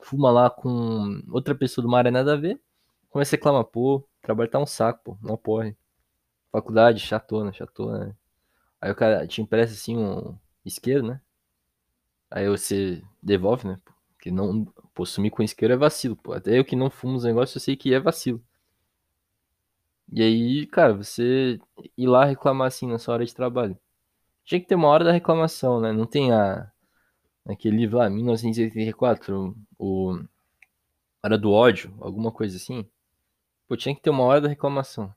fuma 0.00 0.32
lá 0.32 0.50
com 0.50 1.22
outra 1.30 1.54
pessoa 1.54 1.84
do 1.84 1.88
mar 1.88 2.04
é 2.06 2.10
nada 2.10 2.32
a 2.32 2.36
ver, 2.36 2.60
começa 3.08 3.36
a 3.36 3.38
reclamar, 3.38 3.64
pô, 3.64 4.04
trabalho 4.20 4.50
tá 4.50 4.58
um 4.58 4.66
saco, 4.66 5.04
pô, 5.04 5.18
não 5.22 5.36
porre. 5.36 5.76
Faculdade, 6.50 6.98
chatona, 6.98 7.52
chatona, 7.52 8.06
né? 8.06 8.16
Aí 8.80 8.90
o 8.90 8.96
cara 8.96 9.26
te 9.26 9.40
empresta 9.40 9.76
assim 9.76 9.96
um 9.96 10.36
isqueiro, 10.64 11.06
né? 11.06 11.20
Aí 12.28 12.48
você 12.48 13.04
devolve, 13.22 13.68
né? 13.68 13.76
Porque 14.18 14.32
não. 14.32 14.64
Pô, 14.94 15.06
sumir 15.06 15.30
com 15.30 15.42
isqueiro 15.44 15.74
é 15.74 15.76
vacilo, 15.76 16.16
pô. 16.16 16.32
Até 16.32 16.58
eu 16.58 16.64
que 16.64 16.74
não 16.76 16.90
fumo 16.90 17.16
os 17.16 17.24
negócios, 17.24 17.54
eu 17.56 17.60
sei 17.60 17.76
que 17.76 17.94
é 17.94 18.00
vacilo. 18.00 18.42
E 20.12 20.22
aí, 20.22 20.66
cara, 20.66 20.92
você 20.94 21.60
ir 21.96 22.06
lá 22.08 22.24
reclamar 22.24 22.66
assim 22.66 22.88
na 22.88 22.98
sua 22.98 23.14
hora 23.14 23.24
de 23.24 23.34
trabalho. 23.34 23.78
Tinha 24.44 24.60
que 24.60 24.66
ter 24.66 24.74
uma 24.74 24.88
hora 24.88 25.04
da 25.04 25.12
reclamação, 25.12 25.80
né? 25.80 25.92
Não 25.92 26.06
tem 26.06 26.32
a. 26.32 26.70
Aquele 27.46 27.76
livro 27.78 27.98
lá, 27.98 28.10
1984, 28.10 29.56
o. 29.78 30.18
Hora 31.22 31.38
do 31.38 31.52
ódio, 31.52 31.94
alguma 32.00 32.32
coisa 32.32 32.56
assim. 32.56 32.88
Pô, 33.68 33.76
tinha 33.76 33.94
que 33.94 34.02
ter 34.02 34.10
uma 34.10 34.24
hora 34.24 34.40
da 34.40 34.48
reclamação. 34.48 35.14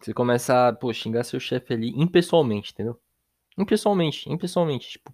Você 0.00 0.14
começa 0.14 0.68
a, 0.68 0.72
pô, 0.72 0.92
xingar 0.92 1.24
seu 1.24 1.40
chefe 1.40 1.74
ali 1.74 1.90
impessoalmente, 1.90 2.72
entendeu? 2.72 2.98
Impessoalmente, 3.58 4.30
impessoalmente. 4.30 4.90
Tipo, 4.90 5.12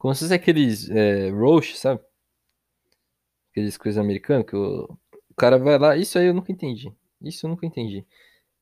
Como 0.00 0.14
se 0.14 0.22
fosse 0.22 0.32
aqueles 0.32 0.88
é, 0.88 1.30
sabe? 1.74 2.02
Aqueles 3.50 3.76
coisas 3.76 4.02
americanas 4.02 4.46
que 4.46 4.56
o, 4.56 4.84
o 5.28 5.34
cara 5.36 5.58
vai 5.58 5.78
lá. 5.78 5.94
Isso 5.94 6.18
aí 6.18 6.26
eu 6.26 6.32
nunca 6.32 6.50
entendi. 6.50 6.90
Isso 7.20 7.44
eu 7.44 7.50
nunca 7.50 7.66
entendi. 7.66 8.06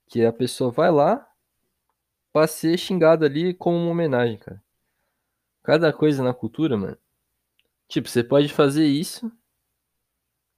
Que 0.08 0.24
a 0.24 0.32
pessoa 0.32 0.72
vai 0.72 0.90
lá 0.90 1.24
pra 2.32 2.48
ser 2.48 2.76
xingada 2.76 3.26
ali 3.26 3.54
como 3.54 3.76
uma 3.76 3.92
homenagem, 3.92 4.36
cara. 4.36 4.60
Cada 5.62 5.92
coisa 5.92 6.24
na 6.24 6.34
cultura, 6.34 6.76
mano. 6.76 6.98
Tipo, 7.86 8.08
você 8.08 8.24
pode 8.24 8.52
fazer 8.52 8.86
isso, 8.86 9.30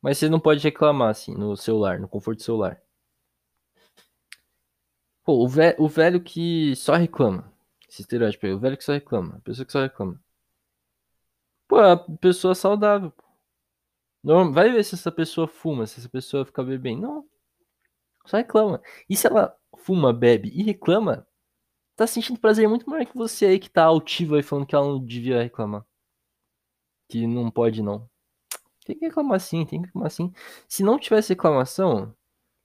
mas 0.01 0.17
você 0.17 0.31
não 0.31 0.41
pode 0.41 0.65
reclamar, 0.65 1.11
assim, 1.11 1.35
no 1.35 1.59
celular, 1.59 2.01
no 2.01 2.09
conforto 2.09 2.39
do 2.39 2.45
celular. 2.45 2.81
Pô, 5.25 5.45
o, 5.45 5.47
ve 5.47 5.77
o 5.79 5.87
velho 5.89 6.23
que 6.23 6.75
só 6.75 6.95
reclama. 6.95 7.53
Esse 7.87 8.01
estereótipo 8.01 8.47
aí, 8.47 8.55
o 8.55 8.59
velho 8.59 8.79
que 8.79 8.85
só 8.85 8.93
reclama. 8.93 9.37
A 9.37 9.41
pessoa 9.41 9.67
que 9.67 9.73
só 9.73 9.83
reclama. 9.83 10.19
Pô, 11.71 11.79
a 11.79 11.97
pessoa 11.97 12.53
saudável. 12.53 13.12
Não, 14.25 14.53
vai 14.53 14.73
ver 14.73 14.85
se 14.85 14.97
essa 14.97 15.12
pessoa 15.12 15.47
fuma, 15.47 15.87
se 15.87 16.00
essa 16.00 16.09
pessoa 16.09 16.45
fica 16.45 16.65
bebendo. 16.65 17.03
Não. 17.03 17.29
Só 18.27 18.39
reclama. 18.39 18.83
E 19.09 19.17
se 19.17 19.29
ela 19.29 19.57
fuma, 19.79 20.12
bebe 20.12 20.50
e 20.53 20.65
reclama, 20.65 21.25
tá 21.97 22.09
sentindo 22.09 22.41
prazer 22.41 22.69
muito 22.69 22.91
maior 22.91 23.07
que 23.07 23.17
você 23.17 23.47
aí 23.47 23.61
que 23.61 23.71
tá 23.71 23.85
altivo 23.85 24.35
aí 24.35 24.43
falando 24.43 24.67
que 24.67 24.75
ela 24.75 24.87
não 24.87 25.05
devia 25.05 25.43
reclamar. 25.45 25.87
Que 27.09 27.25
não 27.25 27.50
pode 27.53 27.83
não. 27.83 28.11
Tem 28.85 28.99
que 28.99 29.07
reclamar 29.07 29.41
sim, 29.41 29.65
tem 29.65 29.81
que 29.81 29.87
reclamar 29.87 30.11
sim. 30.11 30.33
Se 30.69 30.83
não 30.83 30.99
tivesse 30.99 31.35
reclamação, 31.35 32.12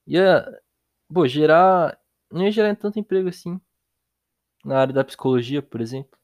ia, 0.07 0.45
pô, 1.13 1.27
gerar, 1.27 1.99
não 2.31 2.43
ia 2.43 2.51
gerar 2.51 2.75
tanto 2.75 2.99
emprego 2.99 3.29
assim. 3.29 3.61
Na 4.65 4.79
área 4.81 4.93
da 4.93 5.03
psicologia, 5.03 5.61
por 5.61 5.81
exemplo. 5.81 6.17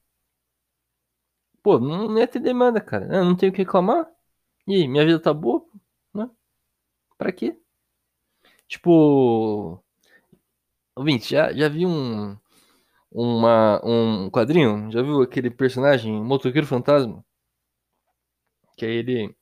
Pô, 1.63 1.79
não 1.79 2.17
ia 2.17 2.27
ter 2.27 2.39
demanda, 2.39 2.81
cara. 2.81 3.05
Eu 3.05 3.25
não 3.25 3.35
tenho 3.35 3.51
o 3.51 3.55
que 3.55 3.61
reclamar. 3.61 4.07
E 4.67 4.75
aí, 4.75 4.87
minha 4.87 5.05
vida 5.05 5.19
tá 5.19 5.33
boa, 5.33 5.65
né? 6.13 6.29
Pra 7.17 7.31
quê? 7.31 7.59
Tipo, 8.67 9.83
ouvinte, 10.95 11.31
já, 11.31 11.51
já 11.53 11.67
vi 11.69 11.85
um, 11.85 12.37
uma, 13.11 13.81
um 13.85 14.29
quadrinho? 14.29 14.91
Já 14.91 15.01
viu 15.01 15.21
aquele 15.21 15.49
personagem, 15.51 16.13
Motoqueiro 16.23 16.67
Fantasma? 16.67 17.23
Que 18.77 18.85
é 18.85 18.89
ele. 18.89 19.35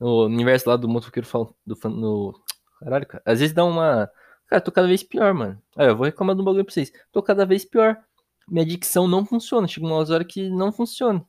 No 0.00 0.24
universo 0.26 0.68
lá 0.68 0.76
do 0.76 0.88
Motoqueiro 0.88 1.28
do 1.66 1.76
no 1.90 2.34
Caralho, 2.80 3.06
cara. 3.06 3.22
Às 3.26 3.40
vezes 3.40 3.54
dá 3.54 3.64
uma. 3.64 4.10
Cara, 4.46 4.62
tô 4.62 4.72
cada 4.72 4.86
vez 4.88 5.02
pior, 5.02 5.34
mano. 5.34 5.60
Aí, 5.76 5.88
eu 5.88 5.96
vou 5.96 6.06
reclamar 6.06 6.36
um 6.36 6.44
bagulho 6.44 6.64
pra 6.64 6.72
vocês. 6.72 6.92
Tô 7.12 7.22
cada 7.22 7.44
vez 7.44 7.64
pior. 7.64 8.02
Minha 8.50 8.66
dicção 8.66 9.06
não 9.06 9.24
funciona. 9.24 9.68
Chega 9.68 9.86
umas 9.86 10.10
horas 10.10 10.26
que 10.26 10.48
não 10.48 10.72
funciona. 10.72 11.24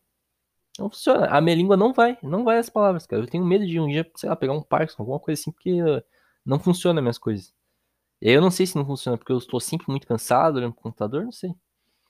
Não 0.78 0.90
funciona. 0.90 1.28
A 1.28 1.42
minha 1.42 1.56
língua 1.56 1.76
não 1.76 1.94
vai. 1.94 2.18
Não 2.24 2.44
vai 2.44 2.58
as 2.58 2.70
palavras, 2.70 3.06
cara. 3.06 3.24
Eu 3.24 3.28
tenho 3.28 3.46
medo 3.46 3.68
de 3.68 3.80
um 3.80 3.88
dia, 3.88 4.10
sei 4.16 4.30
lá, 4.30 4.36
pegar 4.36 4.54
um 4.54 4.62
Parkinson, 4.62 5.04
alguma 5.04 5.20
coisa 5.20 5.42
assim, 5.42 5.52
porque 5.52 5.72
não 6.46 6.60
funciona 6.60 7.02
minhas 7.02 7.18
coisas. 7.18 7.54
E 8.22 8.32
eu 8.32 8.42
não 8.42 8.52
sei 8.52 8.66
se 8.66 8.76
não 8.76 8.86
funciona 8.86 9.18
porque 9.18 9.32
eu 9.32 9.38
estou 9.38 9.60
sempre 9.60 9.88
muito 9.90 10.08
cansado 10.08 10.58
olhando 10.58 10.74
pro 10.74 10.84
computador, 10.84 11.24
não 11.24 11.32
sei. 11.32 11.54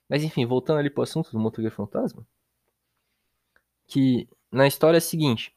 Mas 0.08 0.24
enfim, 0.24 0.46
voltando 0.46 0.80
ali 0.80 0.90
pro 0.90 1.04
assunto 1.04 1.32
do 1.32 1.40
motoqueiro 1.40 1.76
fantasma. 1.76 2.26
Que 3.88 4.28
na 4.52 4.68
história 4.68 4.98
é 4.98 5.00
a 5.00 5.02
seguinte. 5.02 5.54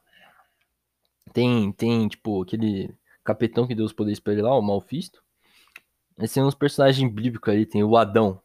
Tem, 1.33 1.73
tem, 1.73 2.09
tipo, 2.09 2.43
aquele 2.43 2.95
capitão 3.25 3.67
que 3.67 3.75
deu 3.75 3.87
os 3.87 3.93
poderes 3.93 4.21
pra 4.21 4.33
ele 4.33 4.43
lá, 4.43 4.57
o 4.57 4.63
Malfisto. 4.63 5.23
Mas 6.17 6.33
tem 6.33 6.43
uns 6.43 6.55
personagens 6.55 7.11
bíblicos 7.11 7.53
ali, 7.53 7.65
tem 7.65 7.83
o 7.83 7.97
Adão. 7.97 8.41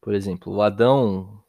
Por 0.00 0.14
exemplo, 0.14 0.54
o 0.54 0.62
Adão, 0.62 1.42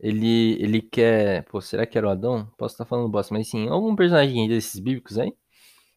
ele, 0.00 0.60
ele 0.62 0.80
quer... 0.80 1.44
Pô, 1.44 1.60
será 1.60 1.86
que 1.86 1.98
era 1.98 2.06
o 2.06 2.10
Adão? 2.10 2.46
Posso 2.56 2.74
estar 2.74 2.84
falando 2.84 3.08
bosta, 3.08 3.34
mas 3.34 3.48
sim, 3.48 3.68
algum 3.68 3.96
personagem 3.96 4.48
desses 4.48 4.78
bíblicos 4.80 5.18
aí. 5.18 5.32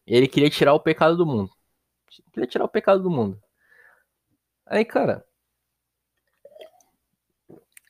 Ele 0.06 0.28
queria 0.28 0.50
tirar 0.50 0.74
o 0.74 0.80
pecado 0.80 1.16
do 1.16 1.26
mundo. 1.26 1.50
Queria 2.32 2.48
tirar 2.48 2.64
o 2.64 2.68
pecado 2.68 3.02
do 3.02 3.10
mundo. 3.10 3.40
Aí, 4.66 4.84
cara. 4.84 5.24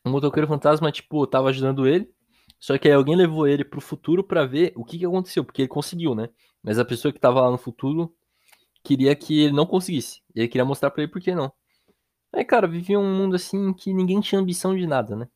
O 0.05 0.11
motoqueiro 0.11 0.49
fantasma, 0.49 0.93
tipo, 0.93 1.27
tava 1.27 1.49
ajudando 1.49 1.87
ele. 1.87 2.13
Só 2.59 2.79
que 2.79 2.89
aí 2.89 2.95
alguém 2.95 3.17
levou 3.17 3.47
ele 3.47 3.65
pro 3.65 3.81
futuro 3.81 4.23
para 4.23 4.45
ver 4.45 4.73
o 4.77 4.85
que, 4.85 4.99
que 4.99 5.07
aconteceu. 5.07 5.45
Porque 5.45 5.63
ele 5.63 5.69
conseguiu, 5.69 6.15
né? 6.15 6.29
Mas 6.63 6.79
a 6.79 6.85
pessoa 6.85 7.13
que 7.13 7.19
tava 7.19 7.41
lá 7.41 7.51
no 7.51 7.59
futuro 7.59 8.15
queria 8.85 9.15
que 9.17 9.41
ele 9.43 9.53
não 9.53 9.67
conseguisse. 9.67 10.23
Ele 10.35 10.49
queria 10.49 10.65
mostrar 10.65 10.91
pra 10.91 11.03
ele 11.03 11.13
por 11.13 11.21
que 11.21 11.35
não. 11.35 11.53
Aí, 12.33 12.45
cara, 12.45 12.67
vivia 12.67 12.99
um 12.99 13.15
mundo 13.15 13.37
assim 13.37 13.73
que 13.75 13.93
ninguém 13.93 14.21
tinha 14.21 14.41
ambição 14.41 14.75
de 14.77 14.87
nada, 14.87 15.15
né? 15.15 15.29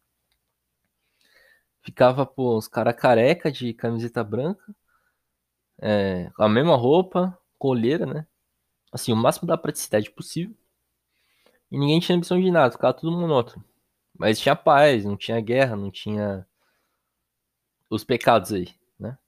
Ficava, 1.83 2.27
pô, 2.27 2.57
os 2.57 2.67
caras 2.67 2.97
careca 2.97 3.53
de 3.53 3.73
camiseta 3.75 4.25
branca. 4.25 4.75
É, 5.81 6.31
a 6.39 6.49
mesma 6.49 6.75
roupa, 6.75 7.39
colheira, 7.59 8.07
né? 8.07 8.27
Assim, 8.93 9.13
o 9.13 9.17
máximo 9.17 9.47
da 9.47 9.59
praticidade 9.59 10.11
possível. 10.11 10.57
E 11.71 11.79
ninguém 11.79 12.01
tinha 12.01 12.17
ambição 12.17 12.41
de 12.41 12.51
nada, 12.51 12.73
ficava 12.73 12.95
tudo 12.95 13.13
monótono. 13.17 13.65
Mas 14.19 14.41
tinha 14.41 14.57
paz, 14.57 15.05
não 15.05 15.17
tinha 15.17 15.41
guerra, 15.41 15.77
não 15.77 15.91
tinha 15.91 16.47
os 17.91 18.05
pecados 18.05 18.53
aí, 18.53 18.75
né? 18.99 19.19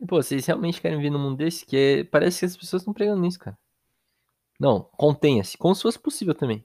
E, 0.00 0.06
pô, 0.06 0.22
vocês 0.22 0.46
realmente 0.46 0.80
querem 0.80 1.00
vir 1.00 1.10
num 1.10 1.18
mundo 1.18 1.38
desse? 1.38 1.64
Que 1.66 1.76
é... 2.00 2.04
parece 2.04 2.40
que 2.40 2.44
as 2.46 2.56
pessoas 2.56 2.82
estão 2.82 2.94
pregando 2.94 3.20
nisso, 3.20 3.38
cara. 3.38 3.58
Não, 4.62 4.82
contenha-se, 4.96 5.58
como 5.58 5.74
se 5.74 5.82
fosse 5.82 5.98
possível 5.98 6.36
também. 6.36 6.64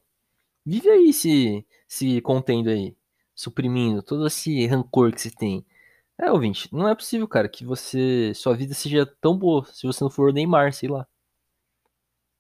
Vive 0.64 0.88
aí 0.88 1.12
se, 1.12 1.66
se 1.88 2.22
contendo 2.22 2.70
aí, 2.70 2.96
suprimindo 3.34 4.04
todo 4.04 4.28
esse 4.28 4.68
rancor 4.68 5.12
que 5.12 5.20
você 5.20 5.32
tem. 5.32 5.66
É, 6.16 6.32
ouvinte, 6.32 6.70
não 6.72 6.88
é 6.88 6.94
possível, 6.94 7.28
cara, 7.28 7.50
que 7.50 7.66
você. 7.66 8.34
Sua 8.36 8.56
vida 8.56 8.76
seja 8.76 9.04
tão 9.20 9.36
boa 9.36 9.66
se 9.74 9.88
você 9.88 10.04
não 10.04 10.12
for 10.12 10.30
o 10.30 10.32
Neymar, 10.34 10.74
sei 10.74 10.90
lá. 10.90 11.08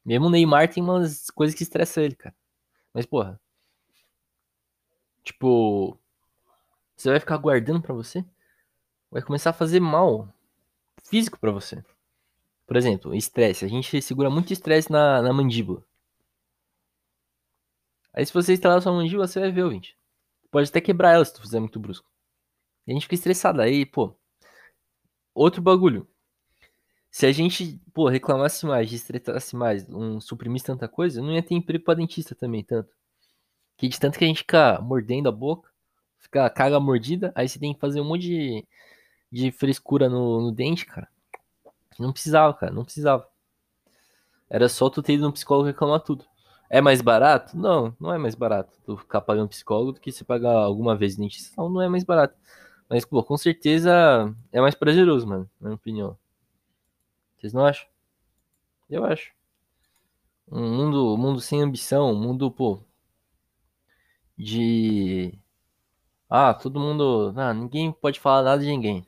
Mesmo 0.05 0.27
o 0.27 0.29
Neymar 0.29 0.71
tem 0.71 0.83
umas 0.83 1.31
coisas 1.31 1.55
que 1.55 1.63
estressam 1.63 2.03
ele, 2.03 2.15
cara. 2.15 2.35
Mas, 2.93 3.07
porra. 3.07 3.41
Tipo. 5.23 5.97
Você 6.95 7.09
vai 7.09 7.19
ficar 7.19 7.37
guardando 7.37 7.81
pra 7.81 7.95
você? 7.95 8.23
Vai 9.09 9.23
começar 9.23 9.49
a 9.51 9.53
fazer 9.53 9.79
mal 9.79 10.31
físico 11.03 11.39
pra 11.39 11.51
você. 11.51 11.83
Por 12.67 12.75
exemplo, 12.75 13.15
estresse. 13.15 13.65
A 13.65 13.67
gente 13.67 14.01
segura 14.01 14.29
muito 14.29 14.51
estresse 14.51 14.91
na, 14.91 15.21
na 15.21 15.33
mandíbula. 15.33 15.83
Aí 18.13 18.25
se 18.25 18.33
você 18.33 18.53
instalar 18.53 18.81
sua 18.81 18.91
mandíbula, 18.91 19.27
você 19.27 19.39
vai 19.39 19.51
ver, 19.51 19.63
ouvinte. 19.63 19.97
Pode 20.51 20.69
até 20.69 20.81
quebrar 20.81 21.13
ela 21.13 21.25
se 21.25 21.33
tu 21.33 21.41
fizer 21.41 21.59
muito 21.59 21.79
brusco. 21.79 22.09
E 22.85 22.91
a 22.91 22.93
gente 22.93 23.03
fica 23.03 23.15
estressado. 23.15 23.61
Aí, 23.61 23.85
pô. 23.85 24.15
Outro 25.33 25.61
bagulho. 25.61 26.07
Se 27.09 27.25
a 27.25 27.31
gente, 27.31 27.79
pô, 27.93 28.09
reclamasse 28.09 28.65
mais, 28.65 28.91
estressasse 28.91 29.55
mais, 29.55 29.87
um, 29.89 30.19
suprimisse 30.21 30.65
tanta 30.65 30.87
coisa, 30.87 31.21
não 31.21 31.33
ia 31.33 31.41
ter 31.43 31.55
emprego 31.55 31.83
pra 31.83 31.93
dentista 31.95 32.35
também, 32.35 32.63
tanto. 32.63 32.93
Que 33.77 33.87
de 33.87 33.99
tanto 33.99 34.19
que 34.19 34.25
a 34.25 34.27
gente 34.27 34.39
fica 34.39 34.79
mordendo 34.81 35.29
a 35.29 35.31
boca, 35.31 35.71
fica 36.19 36.49
caga 36.49 36.79
mordida, 36.79 37.31
aí 37.35 37.47
você 37.49 37.59
tem 37.59 37.73
que 37.73 37.79
fazer 37.79 38.01
um 38.01 38.05
monte 38.05 38.23
de, 38.23 38.67
de 39.31 39.51
frescura 39.51 40.09
no, 40.09 40.41
no 40.41 40.51
dente, 40.51 40.85
cara. 40.85 41.09
Não 41.99 42.13
precisava, 42.13 42.53
cara, 42.53 42.71
não 42.71 42.83
precisava. 42.83 43.27
Era 44.49 44.69
só 44.69 44.89
tu 44.89 45.01
ter 45.01 45.13
ido 45.13 45.23
no 45.23 45.33
psicólogo 45.33 45.67
reclamar 45.67 45.99
tudo. 46.01 46.25
É 46.69 46.81
mais 46.81 47.01
barato? 47.01 47.57
Não, 47.57 47.95
não 47.99 48.13
é 48.13 48.17
mais 48.17 48.35
barato 48.35 48.77
tu 48.85 48.97
ficar 48.97 49.21
pagando 49.21 49.49
psicólogo 49.49 49.93
do 49.93 49.99
que 50.01 50.11
você 50.11 50.23
pagar 50.23 50.53
alguma 50.53 50.95
vez 50.95 51.15
dentista. 51.15 51.53
Não, 51.61 51.69
não 51.69 51.81
é 51.81 51.89
mais 51.89 52.03
barato. 52.03 52.35
Mas, 52.89 53.05
pô, 53.05 53.23
com 53.23 53.37
certeza 53.37 53.91
é 54.51 54.61
mais 54.61 54.75
prazeroso, 54.75 55.27
mano, 55.27 55.49
na 55.59 55.69
minha 55.69 55.75
opinião. 55.75 56.17
Vocês 57.37 57.53
não 57.53 57.65
acham? 57.65 57.87
Eu 58.89 59.05
acho. 59.05 59.33
Um 60.51 60.69
mundo, 60.75 61.13
um 61.13 61.17
mundo 61.17 61.39
sem 61.39 61.61
ambição, 61.61 62.11
um 62.11 62.15
mundo, 62.19 62.51
pô, 62.51 62.81
de. 64.37 65.37
Ah, 66.29 66.53
todo 66.53 66.79
mundo. 66.79 67.33
Ah, 67.37 67.53
ninguém 67.53 67.91
pode 67.91 68.19
falar 68.19 68.43
nada 68.43 68.61
de 68.63 68.69
ninguém. 68.69 69.06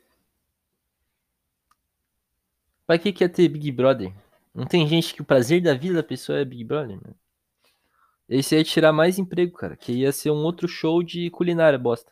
Pra 2.90 2.98
que 2.98 3.12
quer 3.12 3.28
ter 3.28 3.48
Big 3.48 3.70
Brother? 3.70 4.12
Não 4.52 4.66
tem 4.66 4.84
gente 4.84 5.14
que 5.14 5.22
o 5.22 5.24
prazer 5.24 5.62
da 5.62 5.74
vida 5.74 5.94
da 5.94 6.02
pessoa 6.02 6.40
é 6.40 6.44
Big 6.44 6.64
Brother, 6.64 6.96
mano. 6.96 7.16
Esse 8.28 8.56
ia 8.56 8.64
tirar 8.64 8.92
mais 8.92 9.16
emprego, 9.16 9.56
cara. 9.56 9.76
Que 9.76 9.92
ia 9.92 10.10
ser 10.10 10.32
um 10.32 10.42
outro 10.42 10.66
show 10.66 11.00
de 11.00 11.30
culinária, 11.30 11.78
bosta 11.78 12.10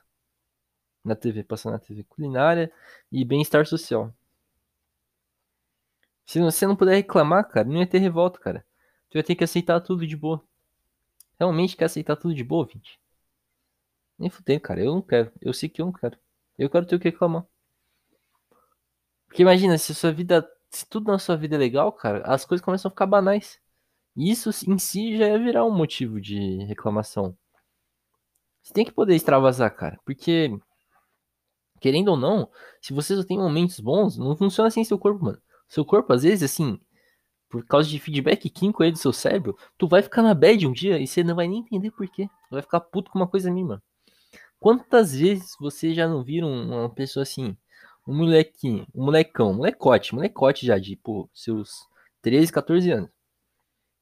na 1.03 1.17
TV, 1.17 1.43
passando 1.43 1.73
na 1.73 1.81
TV 1.81 2.05
culinária 2.05 2.73
e 3.11 3.25
bem-estar 3.25 3.67
social. 3.67 4.15
Se 6.25 6.39
você 6.39 6.65
não 6.65 6.77
puder 6.77 6.95
reclamar, 6.95 7.49
cara, 7.49 7.67
não 7.67 7.79
ia 7.79 7.87
ter 7.89 7.99
revolta, 7.99 8.39
cara. 8.39 8.65
Tu 9.11 9.19
ia 9.19 9.25
ter 9.25 9.35
que 9.35 9.43
aceitar 9.43 9.81
tudo 9.81 10.07
de 10.07 10.17
boa. 10.17 10.41
Realmente 11.41 11.77
quer 11.77 11.87
aceitar 11.87 12.15
tudo 12.15 12.37
de 12.37 12.45
boa, 12.45 12.69
gente? 12.73 13.01
Nem 14.17 14.31
fudei, 14.31 14.61
cara. 14.61 14.81
Eu 14.81 14.95
não 14.95 15.03
quero. 15.03 15.33
Eu 15.41 15.53
sei 15.53 15.69
que 15.69 15.83
eu 15.83 15.87
não 15.87 15.93
quero. 15.93 16.17
Eu 16.57 16.71
quero 16.71 16.87
ter 16.87 16.95
o 16.95 17.01
que 17.01 17.11
reclamar. 17.11 17.45
Porque 19.27 19.43
imagina, 19.43 19.77
se 19.77 19.93
sua 19.93 20.13
vida. 20.13 20.49
Se 20.71 20.87
tudo 20.89 21.11
na 21.11 21.19
sua 21.19 21.37
vida 21.37 21.57
é 21.57 21.59
legal, 21.59 21.93
cara, 21.93 22.23
as 22.25 22.45
coisas 22.45 22.65
começam 22.65 22.89
a 22.89 22.93
ficar 22.93 23.07
banais. 23.07 23.61
E 24.17 24.31
isso 24.31 24.51
em 24.69 24.79
si 24.79 25.17
já 25.17 25.29
ia 25.29 25.39
virar 25.39 25.65
um 25.65 25.71
motivo 25.71 26.21
de 26.21 26.65
reclamação. 26.65 27.37
Você 28.63 28.73
tem 28.75 28.85
que 28.85 28.93
poder 28.93 29.15
extravasar, 29.15 29.75
cara. 29.75 29.99
Porque, 30.05 30.51
querendo 31.81 32.09
ou 32.09 32.17
não, 32.17 32.51
se 32.83 32.93
você 32.93 33.17
só 33.17 33.25
tem 33.25 33.39
momentos 33.39 33.81
bons, 33.81 34.19
não 34.19 34.37
funciona 34.37 34.69
assim 34.69 34.85
seu 34.85 34.99
corpo, 34.99 35.25
mano. 35.25 35.41
Seu 35.69 35.85
corpo, 35.85 36.13
às 36.13 36.23
vezes, 36.23 36.43
assim, 36.51 36.79
por 37.49 37.65
causa 37.65 37.89
de 37.89 37.99
feedback 37.99 38.51
químico 38.51 38.83
aí 38.83 38.93
do 38.93 38.99
seu 38.99 39.13
cérebro, 39.13 39.57
tu 39.79 39.89
vai 39.89 40.03
ficar 40.03 40.23
na 40.23 40.35
bad 40.35 40.67
um 40.67 40.73
dia 40.73 40.99
e 40.99 41.07
você 41.07 41.25
não 41.25 41.35
vai 41.35 41.49
nem 41.49 41.61
entender 41.61 41.91
por 41.91 42.07
quê. 42.09 42.29
Tu 42.49 42.53
vai 42.53 42.63
ficar 42.63 42.81
puto 42.81 43.11
com 43.11 43.19
uma 43.19 43.29
coisa 43.29 43.51
mínima. 43.51 43.83
Quantas 44.59 45.15
vezes 45.15 45.55
você 45.61 45.95
já 45.95 46.09
não 46.09 46.25
viram 46.25 46.51
uma 46.51 46.91
pessoa 46.91 47.23
assim, 47.23 47.57
um 48.09 48.17
molequinho, 48.17 48.87
um 48.95 49.05
molecão, 49.05 49.53
molecote, 49.53 50.15
molecote 50.15 50.65
já 50.65 50.79
de, 50.79 50.97
pô, 50.97 51.29
seus 51.35 51.87
13, 52.23 52.51
14 52.51 52.91
anos. 52.91 53.11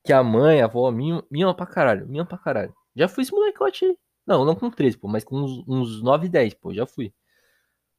Que 0.05 0.13
a 0.13 0.23
mãe, 0.23 0.63
a 0.63 0.67
avó, 0.67 0.89
mima, 0.93 1.27
mima 1.29 1.55
pra 1.55 1.67
caralho, 1.67 2.07
mima 2.07 2.25
pra 2.25 2.39
caralho. 2.39 2.73
Já 2.95 3.09
fui 3.09 3.23
esse 3.25 3.33
molecote 3.33 3.85
aí. 3.85 3.99
Não, 4.25 4.45
não 4.45 4.55
com 4.55 4.71
13, 4.71 4.97
pô, 4.97 5.09
mas 5.09 5.25
com 5.25 5.37
uns, 5.37 5.65
uns 5.67 6.03
9, 6.03 6.29
10, 6.29 6.55
pô, 6.55 6.73
já 6.73 6.87
fui. 6.87 7.13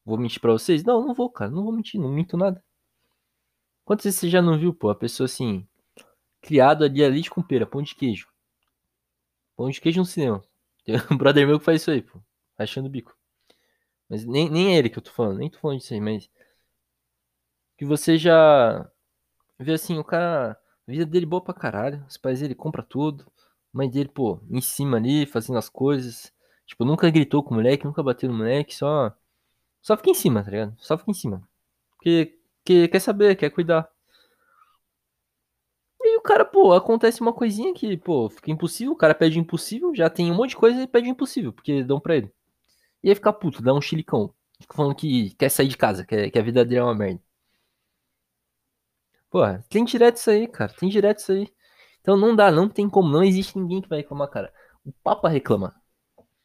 Vou 0.06 0.18
mentir 0.18 0.40
pra 0.40 0.54
vocês? 0.54 0.82
Não, 0.84 1.06
não 1.06 1.14
vou, 1.14 1.30
cara, 1.30 1.52
não 1.52 1.64
vou 1.64 1.74
mentir, 1.74 2.00
não 2.00 2.10
minto 2.10 2.38
nada. 2.38 2.64
Quantas 3.84 4.06
vezes 4.06 4.20
você 4.22 4.30
já 4.30 4.42
não 4.42 4.58
viu, 4.58 4.74
pô, 4.74 4.90
a 4.90 4.96
pessoa 4.96 5.26
assim, 5.26 5.68
criado 6.42 6.86
ali 6.86 7.04
a 7.04 7.10
leite 7.10 7.30
com 7.30 7.44
pera, 7.44 7.66
pão 7.66 7.82
de 7.82 7.96
queijo. 7.96 8.30
Pão 9.58 9.70
de 9.70 9.82
queijo 9.82 10.00
no 10.00 10.06
cinema. 10.06 10.42
Tem 10.86 10.96
um 11.12 11.18
brother 11.18 11.46
meu 11.46 11.60
que 11.60 11.66
faz 11.66 11.82
isso 11.82 11.92
aí, 11.92 12.02
pô, 12.02 12.22
achando 12.58 12.86
o 12.86 12.90
bico. 12.90 13.17
Mas 14.10 14.26
nem, 14.26 14.50
nem 14.50 14.76
é 14.76 14.78
ele 14.80 14.90
que 14.90 14.98
eu 15.00 15.04
tô 15.04 15.12
falando, 15.12 15.40
nem 15.40 15.50
tô 15.50 15.60
falando 15.60 15.80
disso 15.80 15.94
aí, 15.94 16.02
mas. 16.02 16.30
Que 17.78 17.86
você 17.86 18.18
já 18.18 18.90
vê 19.60 19.74
assim, 19.74 19.98
o 20.00 20.04
cara. 20.04 20.60
A 20.88 20.92
vida 20.92 21.06
dele 21.06 21.26
boa 21.26 21.44
pra 21.44 21.54
caralho. 21.54 22.06
Os 22.08 22.18
pais 22.18 22.40
dele 22.42 22.56
compra 22.56 22.84
tudo. 22.84 23.26
Mãe 23.74 23.90
dele, 23.90 24.10
pô, 24.10 24.42
em 24.50 24.62
cima 24.62 24.98
ali, 24.98 25.26
fazendo 25.26 25.58
as 25.60 25.70
coisas. 25.70 26.34
Tipo, 26.66 26.86
nunca 26.86 27.10
gritou 27.10 27.44
com 27.44 27.52
o 27.52 27.56
moleque, 27.56 27.86
nunca 27.86 28.04
bateu 28.04 28.30
no 28.30 28.38
moleque, 28.38 28.76
só. 28.76 29.16
Só 29.82 29.98
fica 29.98 30.12
em 30.12 30.16
cima, 30.16 30.44
tá 30.44 30.52
ligado? 30.52 30.76
Só 30.80 30.98
fica 30.98 31.12
em 31.12 31.14
cima. 31.14 31.50
Porque, 31.98 32.40
porque 32.60 32.88
quer 32.90 33.00
saber, 33.02 33.36
quer 33.38 33.52
cuidar. 33.52 33.90
E 36.02 36.08
aí 36.10 36.16
o 36.18 36.22
cara, 36.22 36.44
pô, 36.46 36.74
acontece 36.74 37.22
uma 37.22 37.34
coisinha 37.34 37.74
que, 37.74 37.98
pô, 37.98 38.30
fica 38.30 38.52
impossível. 38.52 38.94
O 38.94 38.98
cara 38.98 39.14
pede 39.16 39.40
impossível, 39.40 39.94
já 39.96 40.10
tem 40.10 40.32
um 40.32 40.36
monte 40.36 40.52
de 40.52 40.58
coisa 40.58 40.82
e 40.82 40.88
pede 40.88 41.10
impossível, 41.10 41.54
porque 41.54 41.84
dão 41.84 42.00
pra 42.00 42.16
ele. 42.18 42.32
E 43.04 43.10
aí 43.10 43.16
fica 43.16 43.32
puto, 43.34 43.62
dá 43.62 43.74
um 43.74 43.82
chilicão. 43.82 44.34
Fica 44.60 44.76
falando 44.76 44.96
que 44.96 45.32
quer 45.36 45.50
sair 45.50 45.68
de 45.68 45.78
casa, 45.78 46.06
que, 46.06 46.32
que 46.32 46.40
a 46.40 46.42
vida 46.44 46.66
dele 46.66 46.80
é 46.80 46.84
uma 46.84 46.96
merda. 46.96 47.22
Pô, 49.30 49.40
tem 49.70 49.84
direto 49.86 50.18
isso 50.18 50.30
aí, 50.30 50.48
cara. 50.48 50.74
Tem 50.74 50.90
direto 50.90 51.20
isso 51.20 51.32
aí. 51.32 51.48
Então 52.02 52.18
não 52.18 52.36
dá, 52.36 52.52
não 52.52 52.70
tem 52.70 52.90
como. 52.90 53.10
Não 53.10 53.24
existe 53.24 53.58
ninguém 53.58 53.82
que 53.82 53.90
vai 53.90 54.00
reclamar, 54.00 54.30
cara. 54.30 54.54
O 54.86 54.92
Papa 55.04 55.30
reclama. 55.30 55.76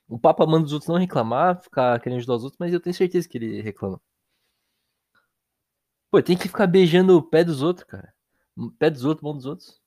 O 0.08 0.18
Papa 0.18 0.46
manda 0.46 0.66
os 0.66 0.72
outros 0.72 0.88
não 0.88 0.98
reclamar, 0.98 1.62
ficar 1.62 2.00
querendo 2.00 2.18
ajudar 2.18 2.36
os 2.36 2.44
outros, 2.44 2.58
mas 2.60 2.72
eu 2.72 2.80
tenho 2.80 2.94
certeza 2.94 3.28
que 3.28 3.38
ele 3.38 3.62
reclama. 3.62 4.00
Pô, 6.10 6.22
tem 6.22 6.36
que 6.36 6.48
ficar 6.48 6.66
beijando 6.66 7.16
o 7.16 7.22
pé 7.22 7.42
dos 7.42 7.62
outros, 7.62 7.84
cara. 7.86 8.12
Pé 8.78 8.90
dos 8.90 9.04
outros, 9.04 9.22
mão 9.24 9.34
dos 9.34 9.46
outros. 9.46 9.80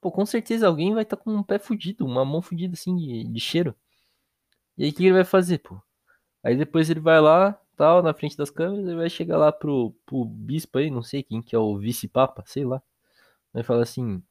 Pô, 0.00 0.12
com 0.12 0.26
certeza 0.26 0.66
alguém 0.68 0.94
vai 0.94 1.04
estar 1.04 1.16
tá 1.16 1.22
com 1.22 1.32
um 1.32 1.42
pé 1.42 1.58
fudido, 1.58 2.06
uma 2.06 2.24
mão 2.24 2.42
fudida 2.42 2.74
assim 2.74 2.96
de, 2.96 3.24
de 3.24 3.40
cheiro. 3.40 3.74
E 4.78 4.84
aí 4.84 4.90
o 4.90 4.94
que 4.94 5.04
ele 5.04 5.12
vai 5.12 5.24
fazer, 5.24 5.58
pô? 5.58 5.80
Aí 6.46 6.56
depois 6.56 6.88
ele 6.88 7.00
vai 7.00 7.20
lá, 7.20 7.54
tal, 7.76 8.02
na 8.02 8.14
frente 8.14 8.36
das 8.36 8.50
câmeras, 8.50 8.86
e 8.88 8.94
vai 8.94 9.10
chegar 9.10 9.36
lá 9.36 9.50
pro, 9.50 9.90
pro 10.06 10.24
bispo 10.24 10.78
aí, 10.78 10.90
não 10.90 11.02
sei 11.02 11.20
quem 11.22 11.42
que 11.42 11.56
é 11.56 11.58
o 11.58 11.76
vice-papa, 11.76 12.44
sei 12.46 12.64
lá. 12.64 12.80
Vai 13.52 13.64
falar 13.64 13.82
assim: 13.82 14.22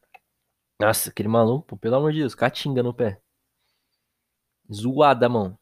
Nossa, 0.79 1.09
aquele 1.09 1.29
maluco, 1.29 1.67
pô, 1.67 1.77
pelo 1.77 1.97
amor 1.97 2.13
de 2.13 2.19
Deus, 2.19 2.35
catinga 2.35 2.81
no 2.83 2.93
pé. 2.93 3.21
Zoada, 4.71 5.27
mão. 5.27 5.57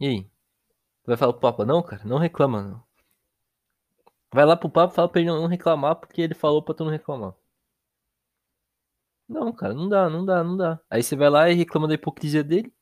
E 0.00 0.06
aí? 0.06 0.30
Vai 1.06 1.16
falar 1.16 1.32
pro 1.32 1.40
Papa, 1.42 1.64
não, 1.66 1.82
cara? 1.82 2.04
Não 2.04 2.18
reclama, 2.18 2.62
não. 2.62 2.84
Vai 4.32 4.44
lá 4.46 4.56
pro 4.56 4.70
Papa 4.70 4.92
e 4.92 4.96
fala 4.96 5.08
pra 5.08 5.20
ele 5.20 5.30
não 5.30 5.46
reclamar 5.46 5.96
porque 5.96 6.22
ele 6.22 6.34
falou 6.34 6.62
pra 6.62 6.74
tu 6.74 6.84
não 6.84 6.90
reclamar. 6.92 7.34
Não, 9.28 9.52
cara, 9.52 9.74
não 9.74 9.88
dá, 9.88 10.08
não 10.10 10.24
dá, 10.24 10.42
não 10.44 10.56
dá. 10.56 10.80
Aí 10.90 11.02
você 11.02 11.16
vai 11.16 11.30
lá 11.30 11.50
e 11.50 11.54
reclama 11.54 11.88
da 11.88 11.94
hipocrisia 11.94 12.42
dele. 12.44 12.72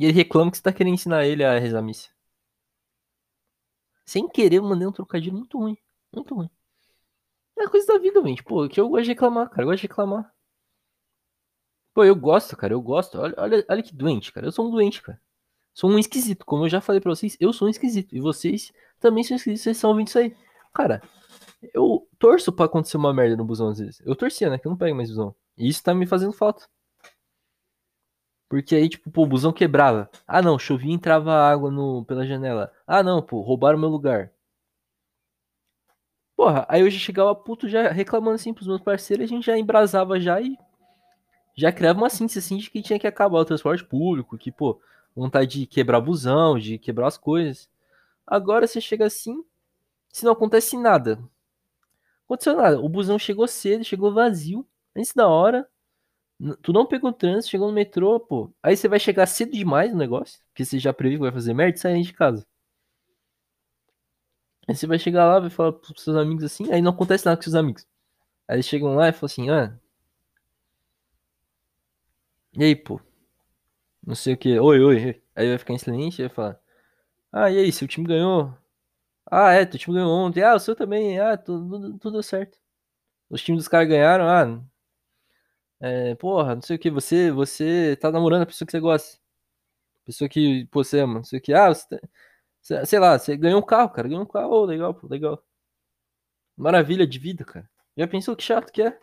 E 0.00 0.06
ele 0.06 0.14
reclama 0.14 0.50
que 0.50 0.56
você 0.56 0.62
tá 0.62 0.72
querendo 0.72 0.94
ensinar 0.94 1.26
ele 1.26 1.44
a 1.44 1.58
rezar 1.58 1.82
missa. 1.82 2.08
Sem 4.06 4.26
querer, 4.26 4.56
eu 4.56 4.62
mandei 4.62 4.88
um 4.88 4.92
trocadilho 4.92 5.36
muito 5.36 5.58
ruim. 5.58 5.76
Muito 6.10 6.34
ruim. 6.34 6.48
É 7.58 7.68
coisa 7.68 7.86
da 7.86 7.98
vida, 7.98 8.22
gente. 8.22 8.42
Pô, 8.42 8.66
que 8.66 8.80
eu 8.80 8.88
gosto 8.88 9.04
de 9.04 9.10
reclamar, 9.10 9.50
cara. 9.50 9.62
Eu 9.62 9.66
gosto 9.66 9.82
de 9.82 9.88
reclamar. 9.88 10.32
Pô, 11.92 12.02
eu 12.02 12.16
gosto, 12.16 12.56
cara. 12.56 12.72
Eu 12.72 12.80
gosto. 12.80 13.18
Olha, 13.18 13.34
olha, 13.36 13.66
olha 13.68 13.82
que 13.82 13.94
doente, 13.94 14.32
cara. 14.32 14.46
Eu 14.46 14.52
sou 14.52 14.68
um 14.68 14.70
doente, 14.70 15.02
cara. 15.02 15.20
Sou 15.74 15.90
um 15.90 15.98
esquisito. 15.98 16.46
Como 16.46 16.64
eu 16.64 16.70
já 16.70 16.80
falei 16.80 17.00
pra 17.00 17.14
vocês, 17.14 17.36
eu 17.38 17.52
sou 17.52 17.68
um 17.68 17.70
esquisito. 17.70 18.16
E 18.16 18.20
vocês 18.20 18.72
também 18.98 19.22
são 19.22 19.36
esquisitos. 19.36 19.64
Vocês 19.64 19.76
estão 19.76 19.90
ouvindo 19.90 20.08
isso 20.08 20.18
aí. 20.18 20.34
Cara, 20.72 21.02
eu 21.74 22.08
torço 22.18 22.50
pra 22.50 22.64
acontecer 22.64 22.96
uma 22.96 23.12
merda 23.12 23.36
no 23.36 23.44
busão 23.44 23.68
às 23.68 23.78
vezes. 23.78 24.00
Eu 24.06 24.16
torcia, 24.16 24.48
né? 24.48 24.58
Que 24.58 24.66
eu 24.66 24.70
não 24.70 24.78
pego 24.78 24.96
mais 24.96 25.10
busão. 25.10 25.34
E 25.58 25.68
isso 25.68 25.82
tá 25.82 25.94
me 25.94 26.06
fazendo 26.06 26.32
falta. 26.32 26.66
Porque 28.50 28.74
aí, 28.74 28.88
tipo, 28.88 29.08
pô, 29.12 29.22
o 29.22 29.26
busão 29.26 29.52
quebrava. 29.52 30.10
Ah, 30.26 30.42
não, 30.42 30.58
chovia 30.58 30.90
e 30.90 30.94
entrava 30.94 31.32
água 31.32 31.70
no, 31.70 32.04
pela 32.04 32.26
janela. 32.26 32.72
Ah, 32.84 33.00
não, 33.00 33.22
pô, 33.22 33.40
roubaram 33.42 33.78
meu 33.78 33.88
lugar. 33.88 34.32
Porra, 36.36 36.66
aí 36.68 36.80
eu 36.80 36.90
já 36.90 36.98
chegava 36.98 37.32
puto 37.32 37.68
já 37.68 37.92
reclamando 37.92 38.34
assim 38.34 38.52
pros 38.52 38.66
meus 38.66 38.80
parceiros, 38.80 39.24
a 39.24 39.28
gente 39.28 39.46
já 39.46 39.56
embrasava 39.56 40.18
já 40.18 40.40
e 40.40 40.58
já 41.54 41.70
criava 41.70 41.98
uma 42.00 42.10
síntese 42.10 42.40
assim 42.40 42.56
de 42.56 42.68
que 42.70 42.82
tinha 42.82 42.98
que 42.98 43.06
acabar 43.06 43.38
o 43.38 43.44
transporte 43.44 43.84
público, 43.84 44.36
que, 44.36 44.50
pô, 44.50 44.80
vontade 45.14 45.60
de 45.60 45.66
quebrar 45.66 46.00
busão, 46.00 46.58
de 46.58 46.76
quebrar 46.76 47.06
as 47.06 47.16
coisas. 47.16 47.68
Agora 48.26 48.66
você 48.66 48.80
chega 48.80 49.06
assim, 49.06 49.44
se 50.08 50.24
não 50.24 50.32
acontece 50.32 50.76
nada. 50.76 51.22
Aconteceu 52.24 52.56
nada. 52.56 52.80
O 52.80 52.88
busão 52.88 53.16
chegou 53.16 53.46
cedo, 53.46 53.84
chegou 53.84 54.12
vazio, 54.12 54.66
antes 54.96 55.12
da 55.14 55.28
hora. 55.28 55.68
Tu 56.62 56.72
não 56.72 56.86
pegou 56.86 57.10
o 57.10 57.12
trânsito, 57.12 57.50
chegou 57.50 57.68
no 57.68 57.74
metrô, 57.74 58.18
pô. 58.18 58.52
Aí 58.62 58.76
você 58.76 58.88
vai 58.88 58.98
chegar 58.98 59.26
cedo 59.26 59.52
demais 59.52 59.92
no 59.92 59.98
negócio, 59.98 60.40
porque 60.48 60.64
você 60.64 60.78
já 60.78 60.92
previu 60.92 61.18
que 61.18 61.22
vai 61.24 61.32
fazer 61.32 61.52
merda 61.54 61.76
e 61.76 61.80
sair 61.80 62.02
de 62.02 62.12
casa. 62.14 62.46
Aí 64.66 64.74
você 64.74 64.86
vai 64.86 64.98
chegar 64.98 65.26
lá, 65.26 65.38
vai 65.40 65.50
falar 65.50 65.72
pros 65.72 66.02
seus 66.02 66.16
amigos 66.16 66.44
assim, 66.44 66.72
aí 66.72 66.80
não 66.80 66.92
acontece 66.92 67.24
nada 67.26 67.36
com 67.36 67.42
seus 67.42 67.54
amigos. 67.54 67.86
Aí 68.48 68.56
eles 68.56 68.66
chegam 68.66 68.94
lá 68.96 69.08
e 69.08 69.12
falam 69.12 69.26
assim, 69.26 69.50
ah. 69.50 69.78
E 72.56 72.62
aí, 72.64 72.76
pô? 72.76 73.00
Não 74.06 74.14
sei 74.14 74.34
o 74.34 74.36
que. 74.38 74.58
Oi, 74.58 74.80
oi. 74.80 75.22
Aí 75.34 75.48
vai 75.48 75.58
ficar 75.58 75.74
em 75.74 75.78
silêncio 75.78 76.22
e 76.22 76.26
vai 76.28 76.34
falar. 76.34 76.60
Ah, 77.32 77.50
e 77.52 77.58
aí, 77.58 77.72
seu 77.72 77.88
time 77.88 78.06
ganhou? 78.08 78.54
Ah, 79.30 79.52
é, 79.52 79.66
teu 79.66 79.78
time 79.80 79.96
ganhou 79.96 80.12
ontem. 80.12 80.42
Ah, 80.44 80.54
o 80.56 80.60
seu 80.60 80.76
também. 80.76 81.20
Ah, 81.20 81.36
tudo, 81.36 81.98
tudo 81.98 82.12
deu 82.14 82.24
certo. 82.24 82.58
Os 83.30 83.42
times 83.42 83.60
dos 83.64 83.68
caras 83.68 83.88
ganharam. 83.88 84.26
Ah, 84.28 84.62
é, 85.80 86.14
porra, 86.16 86.54
não 86.54 86.62
sei 86.62 86.76
o 86.76 86.78
que, 86.78 86.90
você, 86.90 87.30
você 87.32 87.96
tá 87.96 88.10
namorando 88.12 88.42
a 88.42 88.46
pessoa 88.46 88.66
que 88.66 88.72
você 88.72 88.80
gosta. 88.80 89.18
Pessoa 90.04 90.28
que 90.28 90.66
pô, 90.66 90.84
você 90.84 91.00
ama, 91.00 91.14
não 91.14 91.24
sei 91.24 91.38
o 91.38 91.42
que. 91.42 91.52
Ah, 91.54 91.72
você, 91.72 91.98
tá, 92.68 92.86
sei 92.86 92.98
lá, 92.98 93.18
você 93.18 93.36
ganhou 93.36 93.60
um 93.60 93.66
carro, 93.66 93.90
cara. 93.90 94.08
Ganhou 94.08 94.22
um 94.24 94.26
carro, 94.26 94.64
legal, 94.64 94.94
pô, 94.94 95.06
legal. 95.08 95.42
Maravilha 96.56 97.06
de 97.06 97.18
vida, 97.18 97.44
cara. 97.44 97.68
Já 97.96 98.06
pensou 98.06 98.36
que 98.36 98.42
chato 98.42 98.72
que 98.72 98.82
é? 98.82 98.98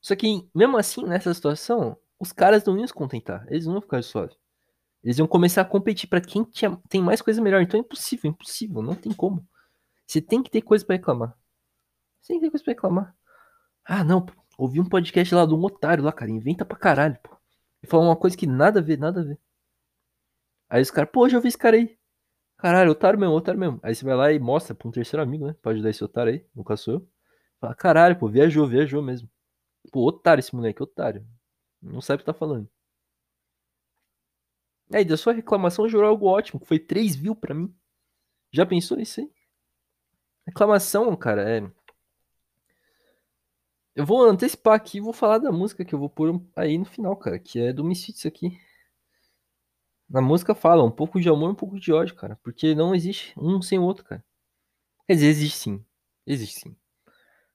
Só 0.00 0.16
que, 0.16 0.48
mesmo 0.54 0.76
assim, 0.76 1.04
nessa 1.04 1.32
situação, 1.32 1.96
os 2.18 2.32
caras 2.32 2.64
não 2.64 2.76
iam 2.78 2.86
se 2.86 2.94
contentar. 2.94 3.44
Eles 3.48 3.66
não 3.66 3.74
iam 3.74 3.82
ficar 3.82 4.02
suaves. 4.02 4.36
Eles 5.02 5.18
iam 5.18 5.26
começar 5.26 5.62
a 5.62 5.64
competir 5.64 6.08
para 6.08 6.20
quem 6.20 6.44
tinha, 6.44 6.76
tem 6.88 7.02
mais 7.02 7.22
coisa 7.22 7.42
melhor. 7.42 7.62
Então 7.62 7.78
é 7.78 7.80
impossível, 7.82 8.30
impossível, 8.30 8.82
não 8.82 8.94
tem 8.94 9.12
como. 9.12 9.46
Você 10.06 10.20
tem 10.20 10.42
que 10.42 10.50
ter 10.50 10.62
coisa 10.62 10.84
para 10.84 10.96
reclamar. 10.96 11.36
Você 12.20 12.34
tem 12.34 12.40
que 12.40 12.46
ter 12.46 12.50
coisa 12.50 12.64
pra 12.64 12.72
reclamar. 12.74 13.16
Ah, 13.84 14.04
não. 14.04 14.26
Ouvi 14.58 14.80
um 14.80 14.88
podcast 14.88 15.34
lá 15.34 15.46
de 15.46 15.54
um 15.54 15.62
otário 15.64 16.04
lá, 16.04 16.12
cara. 16.12 16.30
Inventa 16.30 16.64
pra 16.64 16.76
caralho, 16.76 17.18
pô. 17.22 17.36
E 17.82 17.86
falou 17.86 18.06
uma 18.06 18.16
coisa 18.16 18.36
que 18.36 18.46
nada 18.46 18.80
a 18.80 18.82
ver, 18.82 18.98
nada 18.98 19.20
a 19.20 19.24
ver. 19.24 19.38
Aí 20.68 20.80
os 20.80 20.90
caras, 20.90 21.10
pô, 21.10 21.28
já 21.28 21.36
ouvi 21.36 21.48
esse 21.48 21.58
cara 21.58 21.76
aí. 21.76 21.98
Caralho, 22.56 22.92
otário 22.92 23.18
mesmo, 23.18 23.34
otário 23.34 23.58
mesmo. 23.58 23.80
Aí 23.82 23.94
você 23.94 24.04
vai 24.04 24.14
lá 24.14 24.32
e 24.32 24.38
mostra 24.38 24.74
pra 24.74 24.86
um 24.88 24.92
terceiro 24.92 25.22
amigo, 25.22 25.46
né? 25.46 25.54
Pode 25.60 25.74
ajudar 25.76 25.90
esse 25.90 26.04
otário 26.04 26.32
aí, 26.32 26.46
nunca 26.54 26.76
sou 26.76 26.94
eu. 26.94 27.08
Fala, 27.60 27.74
caralho, 27.74 28.18
pô, 28.18 28.28
viajou, 28.28 28.66
viajou 28.66 29.02
mesmo. 29.02 29.28
Pô, 29.90 30.06
otário 30.06 30.40
esse 30.40 30.54
moleque, 30.54 30.82
otário. 30.82 31.26
Não 31.80 32.00
sabe 32.00 32.16
o 32.16 32.18
que 32.20 32.26
tá 32.26 32.32
falando. 32.32 32.68
Aí, 34.92 35.04
da 35.04 35.16
sua 35.16 35.32
reclamação 35.32 35.88
gerou 35.88 36.06
algo 36.06 36.26
ótimo, 36.26 36.60
que 36.60 36.66
foi 36.66 36.78
3 36.78 37.16
views 37.16 37.38
pra 37.38 37.54
mim. 37.54 37.74
Já 38.52 38.64
pensou 38.64 39.00
isso 39.00 39.20
aí? 39.20 39.32
Reclamação, 40.46 41.16
cara, 41.16 41.48
é 41.48 41.70
eu 43.94 44.06
vou 44.06 44.22
antecipar 44.24 44.74
aqui 44.74 44.98
e 44.98 45.00
vou 45.00 45.12
falar 45.12 45.38
da 45.38 45.52
música 45.52 45.84
que 45.84 45.94
eu 45.94 45.98
vou 45.98 46.08
pôr 46.10 46.40
aí 46.56 46.78
no 46.78 46.84
final, 46.84 47.16
cara, 47.16 47.38
que 47.38 47.60
é 47.60 47.72
do 47.72 47.84
Misfits 47.84 48.26
aqui. 48.26 48.58
Na 50.08 50.20
música 50.20 50.54
fala 50.54 50.84
um 50.84 50.90
pouco 50.90 51.20
de 51.20 51.28
amor, 51.28 51.50
um 51.50 51.54
pouco 51.54 51.80
de 51.80 51.92
ódio, 51.92 52.14
cara, 52.14 52.38
porque 52.42 52.74
não 52.74 52.94
existe 52.94 53.32
um 53.38 53.62
sem 53.62 53.78
o 53.78 53.82
outro, 53.82 54.04
cara. 54.04 54.24
Quer 55.06 55.14
dizer, 55.14 55.28
existe 55.28 55.58
sim. 55.58 55.84
Existe 56.26 56.60
sim. 56.60 56.76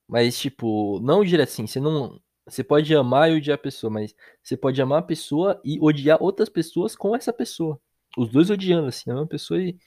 Mas, 0.07 0.39
tipo, 0.39 0.99
não 1.01 1.23
direto 1.23 1.49
assim, 1.49 1.67
você 1.67 1.79
não. 1.79 2.21
Você 2.47 2.63
pode 2.63 2.95
amar 2.95 3.29
e 3.31 3.35
odiar 3.35 3.55
a 3.55 3.61
pessoa, 3.61 3.91
mas 3.91 4.15
você 4.43 4.57
pode 4.57 4.81
amar 4.81 4.99
a 4.99 5.01
pessoa 5.03 5.61
e 5.65 5.79
odiar 5.81 6.21
outras 6.21 6.49
pessoas 6.49 6.95
com 6.95 7.15
essa 7.15 7.33
pessoa. 7.33 7.79
Os 8.17 8.31
dois 8.31 8.49
odiando, 8.49 8.87
assim, 8.87 9.11
a 9.11 9.13
mesma 9.15 9.27
pessoa 9.27 9.61
e, 9.61 9.77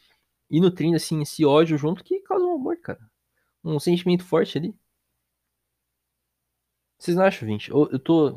e 0.50 0.60
nutrindo, 0.60 0.96
assim, 0.96 1.22
esse 1.22 1.44
ódio 1.44 1.78
junto 1.78 2.04
que 2.04 2.20
causa 2.20 2.44
um 2.46 2.54
amor, 2.56 2.78
cara. 2.78 3.00
Um 3.64 3.80
sentimento 3.80 4.24
forte 4.24 4.58
ali. 4.58 4.74
Vocês 7.00 7.16
não 7.16 7.24
acham, 7.24 7.48
Vinte? 7.48 7.70
Eu, 7.70 7.88
eu 7.90 7.98
tô. 7.98 8.36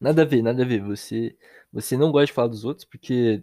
Nada 0.00 0.22
a 0.22 0.24
ver, 0.24 0.42
nada 0.42 0.62
a 0.62 0.66
ver. 0.66 0.82
Você, 0.82 1.36
você 1.72 1.96
não 1.96 2.12
gosta 2.12 2.26
de 2.26 2.32
falar 2.32 2.48
dos 2.48 2.64
outros 2.64 2.84
porque 2.84 3.42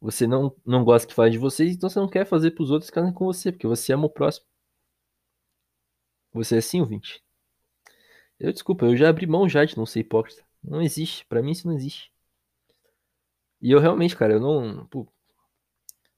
você 0.00 0.26
não, 0.26 0.54
não 0.66 0.84
gosta 0.84 1.08
que 1.08 1.14
fale 1.14 1.30
de 1.30 1.38
vocês, 1.38 1.74
então 1.74 1.88
você 1.88 2.00
não 2.00 2.08
quer 2.08 2.26
fazer 2.26 2.52
pros 2.52 2.70
outros 2.70 2.88
ficarem 2.90 3.12
com 3.12 3.26
você, 3.26 3.52
porque 3.52 3.66
você 3.66 3.92
ama 3.92 4.06
o 4.06 4.10
próximo. 4.10 4.46
Você 6.34 6.56
é 6.56 6.58
assim, 6.58 6.80
ouvinte? 6.80 7.22
Eu, 8.38 8.52
desculpa, 8.52 8.84
eu 8.86 8.96
já 8.96 9.08
abri 9.08 9.26
mão 9.26 9.48
já 9.48 9.64
de 9.64 9.76
não 9.76 9.86
ser 9.86 10.00
hipócrita. 10.00 10.44
Não 10.62 10.82
existe. 10.82 11.24
Pra 11.26 11.42
mim 11.42 11.52
isso 11.52 11.66
não 11.66 11.74
existe. 11.74 12.12
E 13.62 13.70
eu 13.70 13.78
realmente, 13.80 14.14
cara, 14.16 14.34
eu 14.34 14.40
não. 14.40 14.86
Pô, 14.88 15.06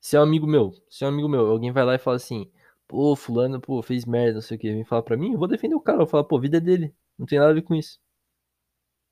se 0.01 0.17
é 0.17 0.21
um 0.21 0.23
amigo 0.23 0.47
meu, 0.47 0.73
se 0.89 1.05
é 1.05 1.07
um 1.07 1.11
amigo 1.11 1.29
meu, 1.29 1.47
alguém 1.47 1.73
vai 1.73 1.85
lá 1.85 1.95
e 1.95 1.99
fala 1.99 2.17
assim, 2.17 2.51
pô, 2.89 3.15
fulano, 3.17 3.61
pô, 3.61 3.83
fez 3.83 4.05
merda, 4.05 4.35
não 4.35 4.41
sei 4.43 4.57
o 4.57 4.61
que, 4.61 4.73
vem 4.73 4.85
falar 4.85 5.03
pra 5.03 5.17
mim, 5.17 5.33
eu 5.33 5.39
vou 5.39 5.49
defender 5.49 5.75
o 5.75 5.81
cara, 5.81 5.97
eu 5.97 6.01
vou 6.01 6.09
falar, 6.09 6.25
pô, 6.25 6.39
vida 6.41 6.59
é 6.59 6.61
dele. 6.61 6.95
Não 7.19 7.27
tem 7.27 7.39
nada 7.39 7.51
a 7.51 7.55
ver 7.55 7.63
com 7.63 7.75
isso. 7.75 7.99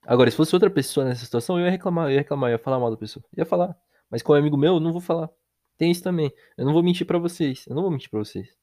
Agora, 0.04 0.30
se 0.30 0.36
fosse 0.36 0.54
outra 0.54 0.70
pessoa 0.70 1.06
nessa 1.06 1.24
situação, 1.24 1.58
eu 1.58 1.66
ia 1.66 1.70
reclamar, 1.70 2.06
eu 2.06 2.12
ia 2.12 2.18
reclamar, 2.18 2.50
eu 2.50 2.54
ia 2.54 2.58
falar 2.58 2.78
mal 2.80 2.90
da 2.90 2.96
pessoa. 2.96 3.24
Ia 3.36 3.46
falar. 3.46 3.76
Mas 4.10 4.22
como 4.22 4.36
é 4.36 4.40
amigo 4.40 4.56
meu, 4.56 4.74
eu 4.74 4.80
não 4.80 4.92
vou 4.92 5.00
falar. 5.00 5.30
Tem 5.78 5.90
isso 5.90 6.02
também. 6.02 6.32
Eu 6.56 6.64
não 6.66 6.72
vou 6.72 6.82
mentir 6.82 7.06
pra 7.06 7.18
vocês. 7.18 7.66
Eu 7.66 7.74
não 7.74 7.82
vou 7.82 7.90
mentir 7.90 8.10
pra 8.10 8.18
vocês. 8.18 8.56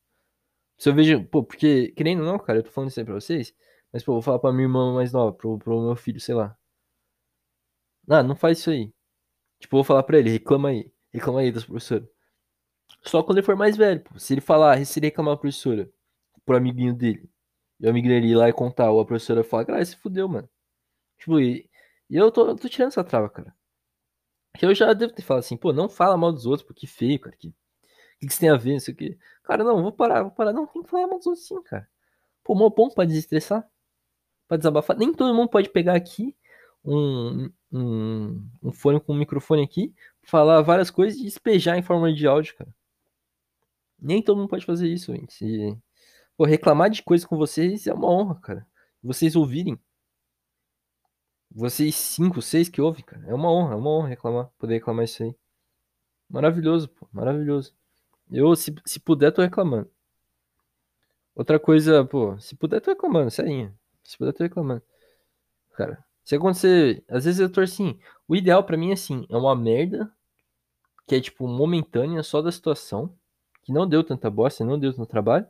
Se 0.77 0.89
eu 0.89 0.95
vejo, 0.95 1.25
pô, 1.25 1.43
porque, 1.43 1.91
querendo 1.91 2.21
ou 2.21 2.25
não, 2.25 2.39
cara, 2.39 2.59
eu 2.59 2.63
tô 2.63 2.71
falando 2.71 2.89
isso 2.89 2.99
aí 2.99 3.05
pra 3.05 3.15
vocês, 3.15 3.53
mas, 3.91 4.03
pô, 4.03 4.13
vou 4.13 4.21
falar 4.21 4.39
pra 4.39 4.51
minha 4.53 4.63
irmã 4.65 4.93
mais 4.93 5.11
nova, 5.13 5.33
pro, 5.33 5.59
pro 5.59 5.81
meu 5.81 5.95
filho, 5.95 6.19
sei 6.21 6.35
lá. 6.35 6.57
Ah, 8.09 8.23
não 8.23 8.35
faz 8.35 8.59
isso 8.59 8.69
aí. 8.71 8.91
Tipo, 9.59 9.75
eu 9.75 9.79
vou 9.79 9.83
falar 9.83 10.03
pra 10.03 10.19
ele, 10.19 10.29
reclama 10.31 10.69
aí. 10.69 10.91
Reclama 11.13 11.41
aí 11.41 11.51
das 11.51 11.65
professoras. 11.65 12.07
Só 13.03 13.23
quando 13.23 13.39
ele 13.39 13.45
for 13.45 13.55
mais 13.55 13.77
velho, 13.77 14.01
pô. 14.03 14.17
Se 14.19 14.33
ele 14.33 14.41
falar, 14.41 14.83
se 14.85 14.99
ele 14.99 15.07
reclamar 15.07 15.35
da 15.35 15.41
professora, 15.41 15.91
pro 16.45 16.57
amiguinho 16.57 16.93
dele, 16.93 17.29
e 17.79 17.87
amigo 17.87 18.07
dele 18.07 18.27
ir 18.29 18.35
lá 18.35 18.49
e 18.49 18.53
contar, 18.53 18.91
ou 18.91 18.99
a 19.01 19.05
professora 19.05 19.43
falar, 19.43 19.65
cara, 19.65 19.85
se 19.85 19.95
fudeu, 19.97 20.27
mano. 20.27 20.49
Tipo, 21.19 21.39
e, 21.39 21.69
e 22.09 22.17
eu 22.17 22.31
tô, 22.31 22.47
eu 22.47 22.55
tô 22.57 22.69
tirando 22.69 22.89
essa 22.89 23.03
trava, 23.03 23.29
cara. 23.29 23.55
Que 24.57 24.65
eu 24.65 24.73
já 24.75 24.93
devo 24.93 25.13
ter 25.13 25.21
falado 25.21 25.41
assim, 25.41 25.57
pô, 25.57 25.73
não 25.73 25.89
fala 25.89 26.17
mal 26.17 26.31
dos 26.31 26.45
outros, 26.45 26.67
porque 26.67 26.87
feio, 26.87 27.19
cara. 27.19 27.35
Que, 27.37 27.51
que, 28.19 28.27
que 28.27 28.31
isso 28.33 28.39
tem 28.39 28.49
a 28.49 28.57
ver, 28.57 28.75
isso 28.77 28.91
aqui. 28.91 29.17
Cara, 29.43 29.63
não, 29.63 29.81
vou 29.81 29.91
parar, 29.93 30.23
vou 30.23 30.31
parar. 30.31 30.53
Não, 30.53 30.67
tem 30.67 30.83
que 30.83 30.89
falar 30.89 31.07
mal 31.07 31.17
dos 31.19 31.27
outros 31.27 31.47
sim, 31.47 31.61
cara. 31.63 31.87
Pô, 32.43 32.55
mó 32.55 32.69
bom 32.69 32.89
pra 32.89 33.05
desestressar 33.05 33.69
para 34.49 34.57
desabafar. 34.57 34.97
Nem 34.97 35.13
todo 35.13 35.33
mundo 35.33 35.49
pode 35.49 35.69
pegar 35.69 35.95
aqui 35.95 36.35
um, 36.83 37.51
um, 37.71 38.49
um 38.63 38.71
fone 38.73 38.99
com 38.99 39.13
um 39.13 39.17
microfone 39.17 39.63
aqui, 39.63 39.93
falar 40.23 40.61
várias 40.63 40.89
coisas 40.89 41.19
e 41.19 41.23
despejar 41.23 41.77
em 41.77 41.83
forma 41.83 42.11
de 42.13 42.27
áudio, 42.27 42.55
cara. 42.57 42.73
Nem 44.01 44.21
todo 44.23 44.37
mundo 44.37 44.49
pode 44.49 44.65
fazer 44.65 44.87
isso, 44.87 45.13
gente. 45.15 45.45
E, 45.45 45.77
pô, 46.39 46.45
reclamar 46.45 46.89
de 46.89 47.03
coisas 47.03 47.27
com 47.27 47.35
vocês 47.35 47.85
é 47.85 47.93
uma 47.93 48.09
honra, 48.09 48.35
cara. 48.39 48.67
Vocês 49.03 49.35
ouvirem. 49.35 49.77
Vocês 51.51 51.93
cinco, 51.95 52.41
seis 52.41 52.69
que 52.69 52.79
ouvem, 52.79 53.03
cara. 53.03 53.27
É 53.27 53.33
uma 53.33 53.51
honra, 53.51 53.73
é 53.73 53.75
uma 53.75 53.89
honra 53.89 54.07
reclamar, 54.07 54.49
poder 54.57 54.75
reclamar 54.75 55.03
isso 55.03 55.21
aí. 55.21 55.35
Maravilhoso, 56.29 56.87
pô, 56.87 57.09
maravilhoso. 57.11 57.73
Eu, 58.31 58.55
se, 58.55 58.73
se 58.85 59.01
puder, 59.01 59.33
tô 59.33 59.41
reclamando. 59.41 59.91
Outra 61.35 61.59
coisa, 61.59 62.05
pô, 62.05 62.39
se 62.39 62.55
puder, 62.55 62.79
tô 62.79 62.91
reclamando, 62.91 63.29
serinha. 63.29 63.77
Se 64.01 64.17
puder, 64.17 64.31
tô 64.31 64.41
reclamando. 64.41 64.81
Cara, 65.75 66.01
se 66.23 66.35
acontecer. 66.35 67.03
Às 67.09 67.25
vezes 67.25 67.41
eu 67.41 67.51
tô 67.51 67.59
assim. 67.59 67.99
O 68.29 68.33
ideal 68.33 68.63
para 68.63 68.77
mim 68.77 68.91
é 68.91 68.93
assim: 68.93 69.25
é 69.29 69.35
uma 69.35 69.55
merda. 69.57 70.09
Que 71.05 71.15
é 71.15 71.21
tipo 71.21 71.49
momentânea 71.49 72.23
só 72.23 72.41
da 72.41 72.51
situação. 72.51 73.13
Que 73.61 73.73
não 73.73 73.85
deu 73.85 74.05
tanta 74.05 74.29
bosta, 74.29 74.63
não 74.63 74.79
deu 74.79 74.93
tanto 74.93 75.09
trabalho. 75.09 75.45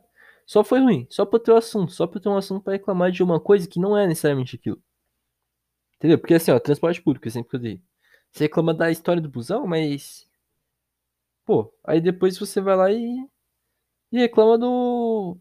Só 0.50 0.64
foi 0.64 0.80
ruim. 0.80 1.06
Só 1.08 1.24
pra 1.24 1.38
ter 1.38 1.52
um 1.52 1.56
assunto. 1.56 1.92
Só 1.92 2.08
pra 2.08 2.20
ter 2.20 2.28
um 2.28 2.36
assunto 2.36 2.64
pra 2.64 2.72
reclamar 2.72 3.12
de 3.12 3.22
uma 3.22 3.38
coisa 3.38 3.68
que 3.68 3.78
não 3.78 3.96
é 3.96 4.04
necessariamente 4.04 4.56
aquilo. 4.56 4.82
Entendeu? 5.96 6.18
Porque 6.18 6.34
assim, 6.34 6.50
ó, 6.50 6.58
transporte 6.58 7.00
público, 7.00 7.28
exemplo 7.28 7.50
que 7.50 7.56
eu 7.56 7.60
dei. 7.60 7.82
Você 8.32 8.44
reclama 8.44 8.74
da 8.74 8.90
história 8.90 9.22
do 9.22 9.28
busão, 9.28 9.64
mas. 9.64 10.28
Pô, 11.44 11.72
aí 11.84 12.00
depois 12.00 12.36
você 12.36 12.60
vai 12.60 12.76
lá 12.76 12.90
e. 12.90 13.28
E 14.12 14.18
reclama 14.18 14.58
do 14.58 15.38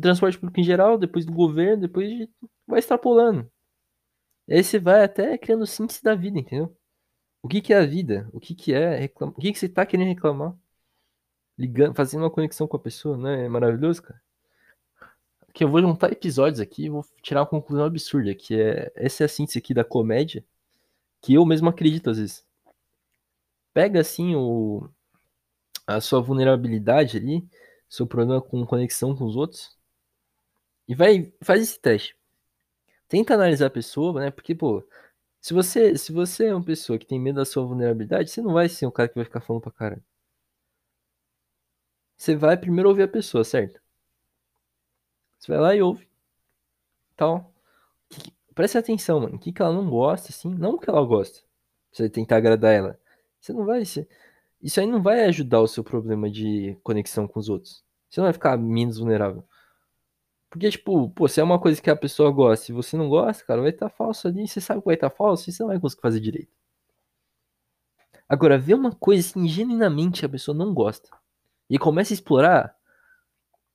transporte 0.00 0.38
público 0.38 0.60
em 0.60 0.64
geral, 0.64 0.98
depois 0.98 1.24
do 1.24 1.32
governo, 1.32 1.82
depois 1.82 2.10
de 2.10 2.28
vai 2.66 2.80
extrapolando. 2.80 3.48
E 4.48 4.54
aí 4.54 4.64
você 4.64 4.80
vai 4.80 5.04
até 5.04 5.38
criando 5.38 5.66
síntese 5.66 6.02
da 6.02 6.16
vida, 6.16 6.38
entendeu? 6.38 6.76
O 7.42 7.48
que, 7.48 7.60
que 7.62 7.72
é 7.72 7.78
a 7.78 7.86
vida? 7.86 8.28
O 8.32 8.40
que, 8.40 8.54
que 8.56 8.74
é 8.74 8.96
reclamar? 8.98 9.34
O 9.38 9.40
que, 9.40 9.52
que 9.52 9.58
você 9.58 9.68
tá 9.68 9.86
querendo 9.86 10.08
reclamar? 10.08 10.56
Ligando, 11.58 11.94
fazendo 11.94 12.22
uma 12.22 12.30
conexão 12.30 12.66
com 12.68 12.76
a 12.76 12.80
pessoa, 12.80 13.16
né? 13.16 13.46
É 13.46 13.48
maravilhoso, 13.48 14.02
cara. 14.02 14.20
Que 15.58 15.64
eu 15.64 15.68
vou 15.68 15.80
juntar 15.82 16.12
episódios 16.12 16.60
aqui 16.60 16.84
e 16.84 16.88
vou 16.88 17.04
tirar 17.22 17.40
uma 17.40 17.46
conclusão 17.46 17.84
absurda, 17.84 18.32
que 18.34 18.54
é 18.54 18.92
essa 18.94 19.24
é 19.24 19.26
a 19.26 19.28
síntese 19.28 19.58
aqui 19.58 19.74
da 19.74 19.82
comédia, 19.84 20.44
que 21.20 21.34
eu 21.34 21.44
mesmo 21.44 21.68
acredito 21.68 22.10
às 22.10 22.18
vezes. 22.18 22.46
Pega 23.74 24.00
assim 24.00 24.36
o 24.36 24.88
a 25.86 26.00
sua 26.00 26.20
vulnerabilidade 26.20 27.16
ali, 27.16 27.48
seu 27.88 28.06
problema 28.06 28.40
com 28.42 28.64
conexão 28.66 29.16
com 29.16 29.24
os 29.24 29.36
outros 29.36 29.76
e 30.86 30.94
vai 30.94 31.32
faz 31.42 31.62
esse 31.62 31.80
teste 31.80 32.18
tenta 33.08 33.34
analisar 33.34 33.66
a 33.66 33.70
pessoa, 33.70 34.20
né? 34.20 34.30
Porque, 34.30 34.54
pô, 34.54 34.86
se 35.40 35.54
você, 35.54 35.96
se 35.98 36.12
você 36.12 36.46
é 36.48 36.54
uma 36.54 36.64
pessoa 36.64 36.98
que 36.98 37.06
tem 37.06 37.20
medo 37.20 37.36
da 37.36 37.44
sua 37.44 37.64
vulnerabilidade, 37.66 38.30
você 38.30 38.42
não 38.42 38.52
vai 38.52 38.68
ser 38.68 38.86
um 38.86 38.90
cara 38.90 39.08
que 39.08 39.16
vai 39.16 39.24
ficar 39.24 39.40
falando 39.40 39.62
pra 39.62 39.72
cara. 39.72 40.02
Você 42.18 42.36
vai 42.36 42.56
primeiro 42.56 42.88
ouvir 42.90 43.04
a 43.04 43.08
pessoa, 43.08 43.42
certo? 43.44 43.80
Você 45.38 45.52
vai 45.52 45.60
lá 45.60 45.74
e 45.74 45.82
ouve. 45.82 46.08
Tal. 47.16 47.52
Que, 48.08 48.32
preste 48.54 48.78
atenção, 48.78 49.20
mano. 49.20 49.36
O 49.36 49.38
que, 49.38 49.52
que 49.52 49.62
ela 49.62 49.72
não 49.72 49.88
gosta, 49.88 50.30
assim. 50.30 50.54
Não 50.54 50.74
o 50.74 50.78
que 50.78 50.88
ela 50.90 51.04
gosta. 51.04 51.40
Você 51.92 52.08
tentar 52.08 52.36
agradar 52.36 52.72
ela. 52.72 53.00
Você 53.40 53.52
não 53.52 53.64
vai 53.64 53.84
ser. 53.84 54.08
Isso 54.60 54.80
aí 54.80 54.86
não 54.86 55.02
vai 55.02 55.24
ajudar 55.24 55.60
o 55.60 55.68
seu 55.68 55.84
problema 55.84 56.30
de 56.30 56.76
conexão 56.82 57.28
com 57.28 57.38
os 57.38 57.48
outros. 57.48 57.84
Você 58.08 58.20
não 58.20 58.26
vai 58.26 58.32
ficar 58.32 58.56
menos 58.56 58.98
vulnerável. 58.98 59.44
Porque, 60.50 60.70
tipo, 60.70 61.10
pô, 61.10 61.28
se 61.28 61.40
é 61.40 61.44
uma 61.44 61.58
coisa 61.58 61.80
que 61.80 61.90
a 61.90 61.96
pessoa 61.96 62.30
gosta 62.30 62.72
e 62.72 62.74
você 62.74 62.96
não 62.96 63.08
gosta, 63.08 63.44
cara, 63.44 63.60
vai 63.60 63.70
estar 63.70 63.90
tá 63.90 63.94
falso 63.94 64.26
ali. 64.28 64.48
Você 64.48 64.60
sabe 64.60 64.80
que 64.80 64.86
vai 64.86 64.94
estar 64.94 65.10
tá 65.10 65.16
falso 65.16 65.48
e 65.48 65.52
você 65.52 65.62
não 65.62 65.68
vai 65.68 65.78
conseguir 65.78 66.02
fazer 66.02 66.20
direito. 66.20 66.52
Agora, 68.28 68.58
ver 68.58 68.74
uma 68.74 68.92
coisa 68.92 69.26
assim, 69.26 69.46
genuinamente 69.48 70.24
a 70.24 70.28
pessoa 70.28 70.56
não 70.56 70.74
gosta 70.74 71.08
e 71.68 71.78
começa 71.78 72.12
a 72.12 72.16
explorar, 72.16 72.77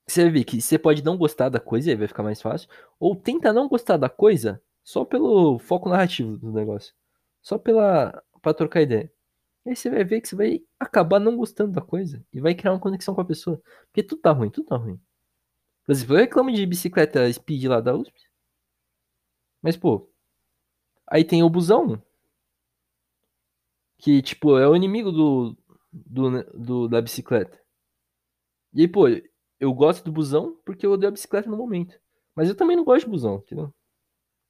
você 0.08 0.30
ver 0.30 0.44
que 0.44 0.62
você 0.62 0.78
pode 0.78 1.04
não 1.04 1.18
gostar 1.18 1.50
da 1.50 1.60
coisa, 1.60 1.90
aí 1.90 1.96
vai 1.96 2.08
ficar 2.08 2.24
mais 2.24 2.42
fácil, 2.42 2.70
ou 3.00 3.16
tenta 3.16 3.54
não 3.54 3.68
gostar 3.68 3.98
da 3.98 4.10
coisa 4.10 4.62
só 4.84 5.06
pelo 5.06 5.60
foco 5.60 5.90
narrativo 5.90 6.38
do 6.38 6.52
negócio, 6.52 6.94
só 7.42 7.58
pela 7.58 8.24
para 8.42 8.54
trocar 8.54 8.82
ideia. 8.82 9.12
Aí 9.66 9.76
você 9.76 9.90
vai 9.90 10.04
ver 10.04 10.22
que 10.22 10.28
você 10.28 10.36
vai 10.36 10.62
acabar 10.80 11.20
não 11.20 11.38
gostando 11.38 11.72
da 11.72 11.82
coisa 11.82 12.26
e 12.34 12.42
vai 12.42 12.54
criar 12.54 12.74
uma 12.74 12.80
conexão 12.80 13.16
com 13.16 13.22
a 13.22 13.26
pessoa, 13.26 13.62
porque 13.86 14.04
tudo 14.04 14.22
tá 14.22 14.32
ruim, 14.32 14.50
tudo 14.50 14.68
tá 14.68 14.76
ruim. 14.76 15.00
Por 15.86 15.92
exemplo, 15.94 16.16
eu 16.16 16.20
reclamo 16.22 16.52
de 16.52 16.66
bicicleta 16.66 17.32
speed 17.32 17.66
lá 17.66 17.82
da 17.82 17.96
USP. 17.96 18.14
Mas, 19.62 19.78
pô, 19.78 20.10
aí 21.08 21.24
tem 21.24 21.44
o 21.44 21.50
busão. 21.50 22.02
Que, 23.98 24.22
tipo, 24.22 24.58
é 24.58 24.68
o 24.68 24.76
inimigo 24.76 25.12
do, 25.12 25.58
do, 25.92 26.44
do, 26.54 26.88
da 26.90 27.02
bicicleta. 27.02 27.58
E 28.74 28.82
aí, 28.82 28.88
pô, 28.88 29.06
eu 29.64 29.74
gosto 29.74 30.04
do 30.04 30.12
busão 30.12 30.60
porque 30.66 30.86
eu 30.86 30.92
odeio 30.92 31.08
a 31.08 31.12
bicicleta 31.12 31.50
no 31.50 31.56
momento. 31.56 31.98
Mas 32.36 32.50
eu 32.50 32.56
também 32.56 32.76
não 32.76 32.84
gosto 32.84 33.06
de 33.06 33.12
busão, 33.12 33.38
entendeu? 33.38 33.74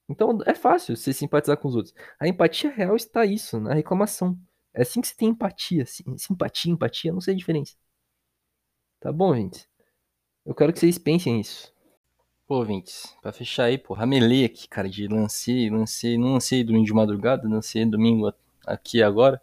Então 0.09 0.39
é 0.45 0.55
fácil 0.55 0.95
você 0.95 1.13
simpatizar 1.13 1.57
com 1.57 1.67
os 1.67 1.75
outros. 1.75 1.93
A 2.19 2.27
empatia 2.27 2.71
real 2.71 2.95
está 2.95 3.25
isso, 3.25 3.59
na 3.59 3.73
reclamação. 3.73 4.37
É 4.73 4.81
assim 4.81 5.01
que 5.01 5.07
você 5.07 5.15
tem 5.15 5.29
empatia. 5.29 5.85
Simpatia, 5.85 6.71
empatia, 6.71 7.13
não 7.13 7.21
sei 7.21 7.33
a 7.33 7.37
diferença. 7.37 7.75
Tá 8.99 9.11
bom, 9.11 9.35
gente? 9.35 9.67
Eu 10.45 10.55
quero 10.55 10.73
que 10.73 10.79
vocês 10.79 10.97
pensem 10.97 11.37
nisso. 11.37 11.71
Pô, 12.47 12.63
Vintes, 12.65 13.15
pra 13.21 13.31
fechar 13.31 13.65
aí, 13.65 13.77
pô, 13.77 13.93
ramelei 13.93 14.45
aqui, 14.45 14.67
cara, 14.67 14.89
de 14.89 15.07
lancei, 15.07 15.69
lancei, 15.69 16.17
não 16.17 16.33
lancei 16.33 16.63
domingo 16.63 16.85
de 16.85 16.93
madrugada, 16.93 17.47
lancei 17.47 17.85
domingo 17.85 18.33
aqui 18.65 19.01
agora. 19.01 19.41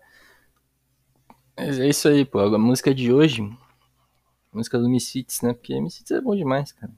Mas 1.56 1.78
é 1.78 1.88
isso 1.88 2.08
aí, 2.08 2.24
pô, 2.24 2.40
a 2.40 2.58
música 2.58 2.94
de 2.94 3.12
hoje, 3.12 3.42
música 4.52 4.78
do 4.78 4.88
Misfits, 4.88 5.42
né, 5.42 5.52
porque 5.54 5.80
Misfits 5.80 6.10
é 6.12 6.20
bom 6.20 6.34
demais, 6.36 6.72
cara. 6.72 6.92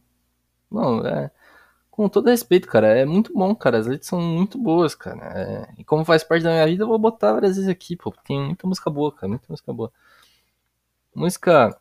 Não, 0.71 1.07
é, 1.07 1.31
com 1.91 2.09
todo 2.09 2.29
respeito, 2.31 2.69
cara, 2.69 2.89
é 2.89 3.05
muito 3.05 3.33
bom, 3.35 3.55
cara, 3.55 3.79
as 3.79 3.87
letras 3.87 4.09
são 4.09 4.21
muito 4.21 4.59
boas, 4.59 4.95
cara. 4.95 5.23
É, 5.39 5.75
e 5.79 5.85
como 5.85 6.05
faz 6.05 6.25
parte 6.25 6.43
da 6.43 6.51
minha 6.51 6.67
vida, 6.67 6.85
eu 6.85 6.89
vou 6.89 6.99
botar 6.99 7.33
várias 7.33 7.57
vezes 7.57 7.71
aqui, 7.71 7.97
pô, 7.97 8.13
tem 8.25 8.41
muita 8.41 8.67
música 8.67 8.91
boa, 8.91 9.13
cara, 9.13 9.29
muita 9.29 9.47
música 9.49 9.73
boa. 9.73 9.93
Música 11.15 11.79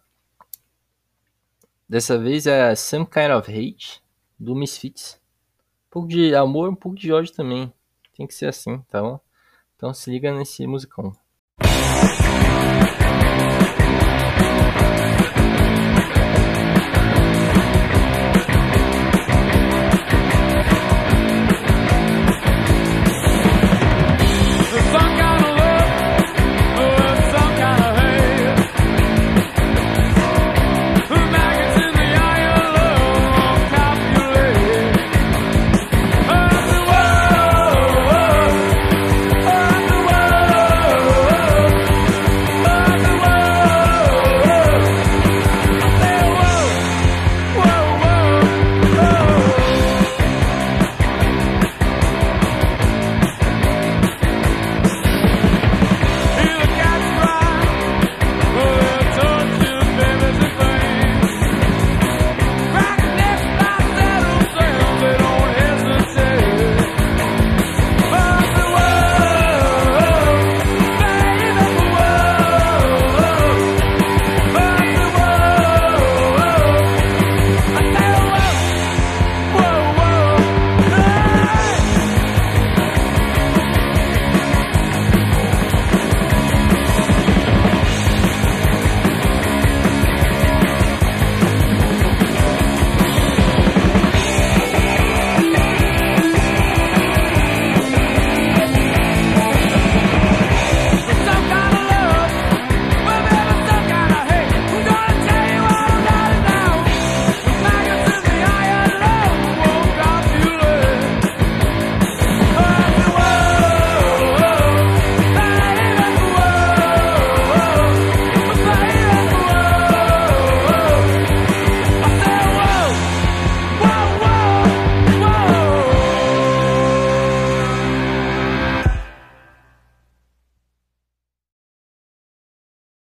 Dessa 1.91 2.17
vez 2.17 2.47
é 2.47 2.73
Some 2.73 3.05
Kind 3.05 3.31
of 3.31 3.51
Hate, 3.51 4.01
do 4.39 4.55
Misfits. 4.55 5.19
pouco 5.89 6.07
de 6.07 6.34
amor, 6.34 6.69
um 6.69 6.75
pouco 6.75 6.97
de 6.97 7.12
ódio 7.12 7.34
também. 7.34 7.73
Tem 8.15 8.25
que 8.25 8.34
ser 8.34 8.45
assim, 8.45 8.79
tá 8.89 9.01
bom? 9.01 9.19
Então 9.75 9.93
se 9.93 10.10
liga 10.10 10.34
nesse 10.34 10.65
musicão. 10.65 11.12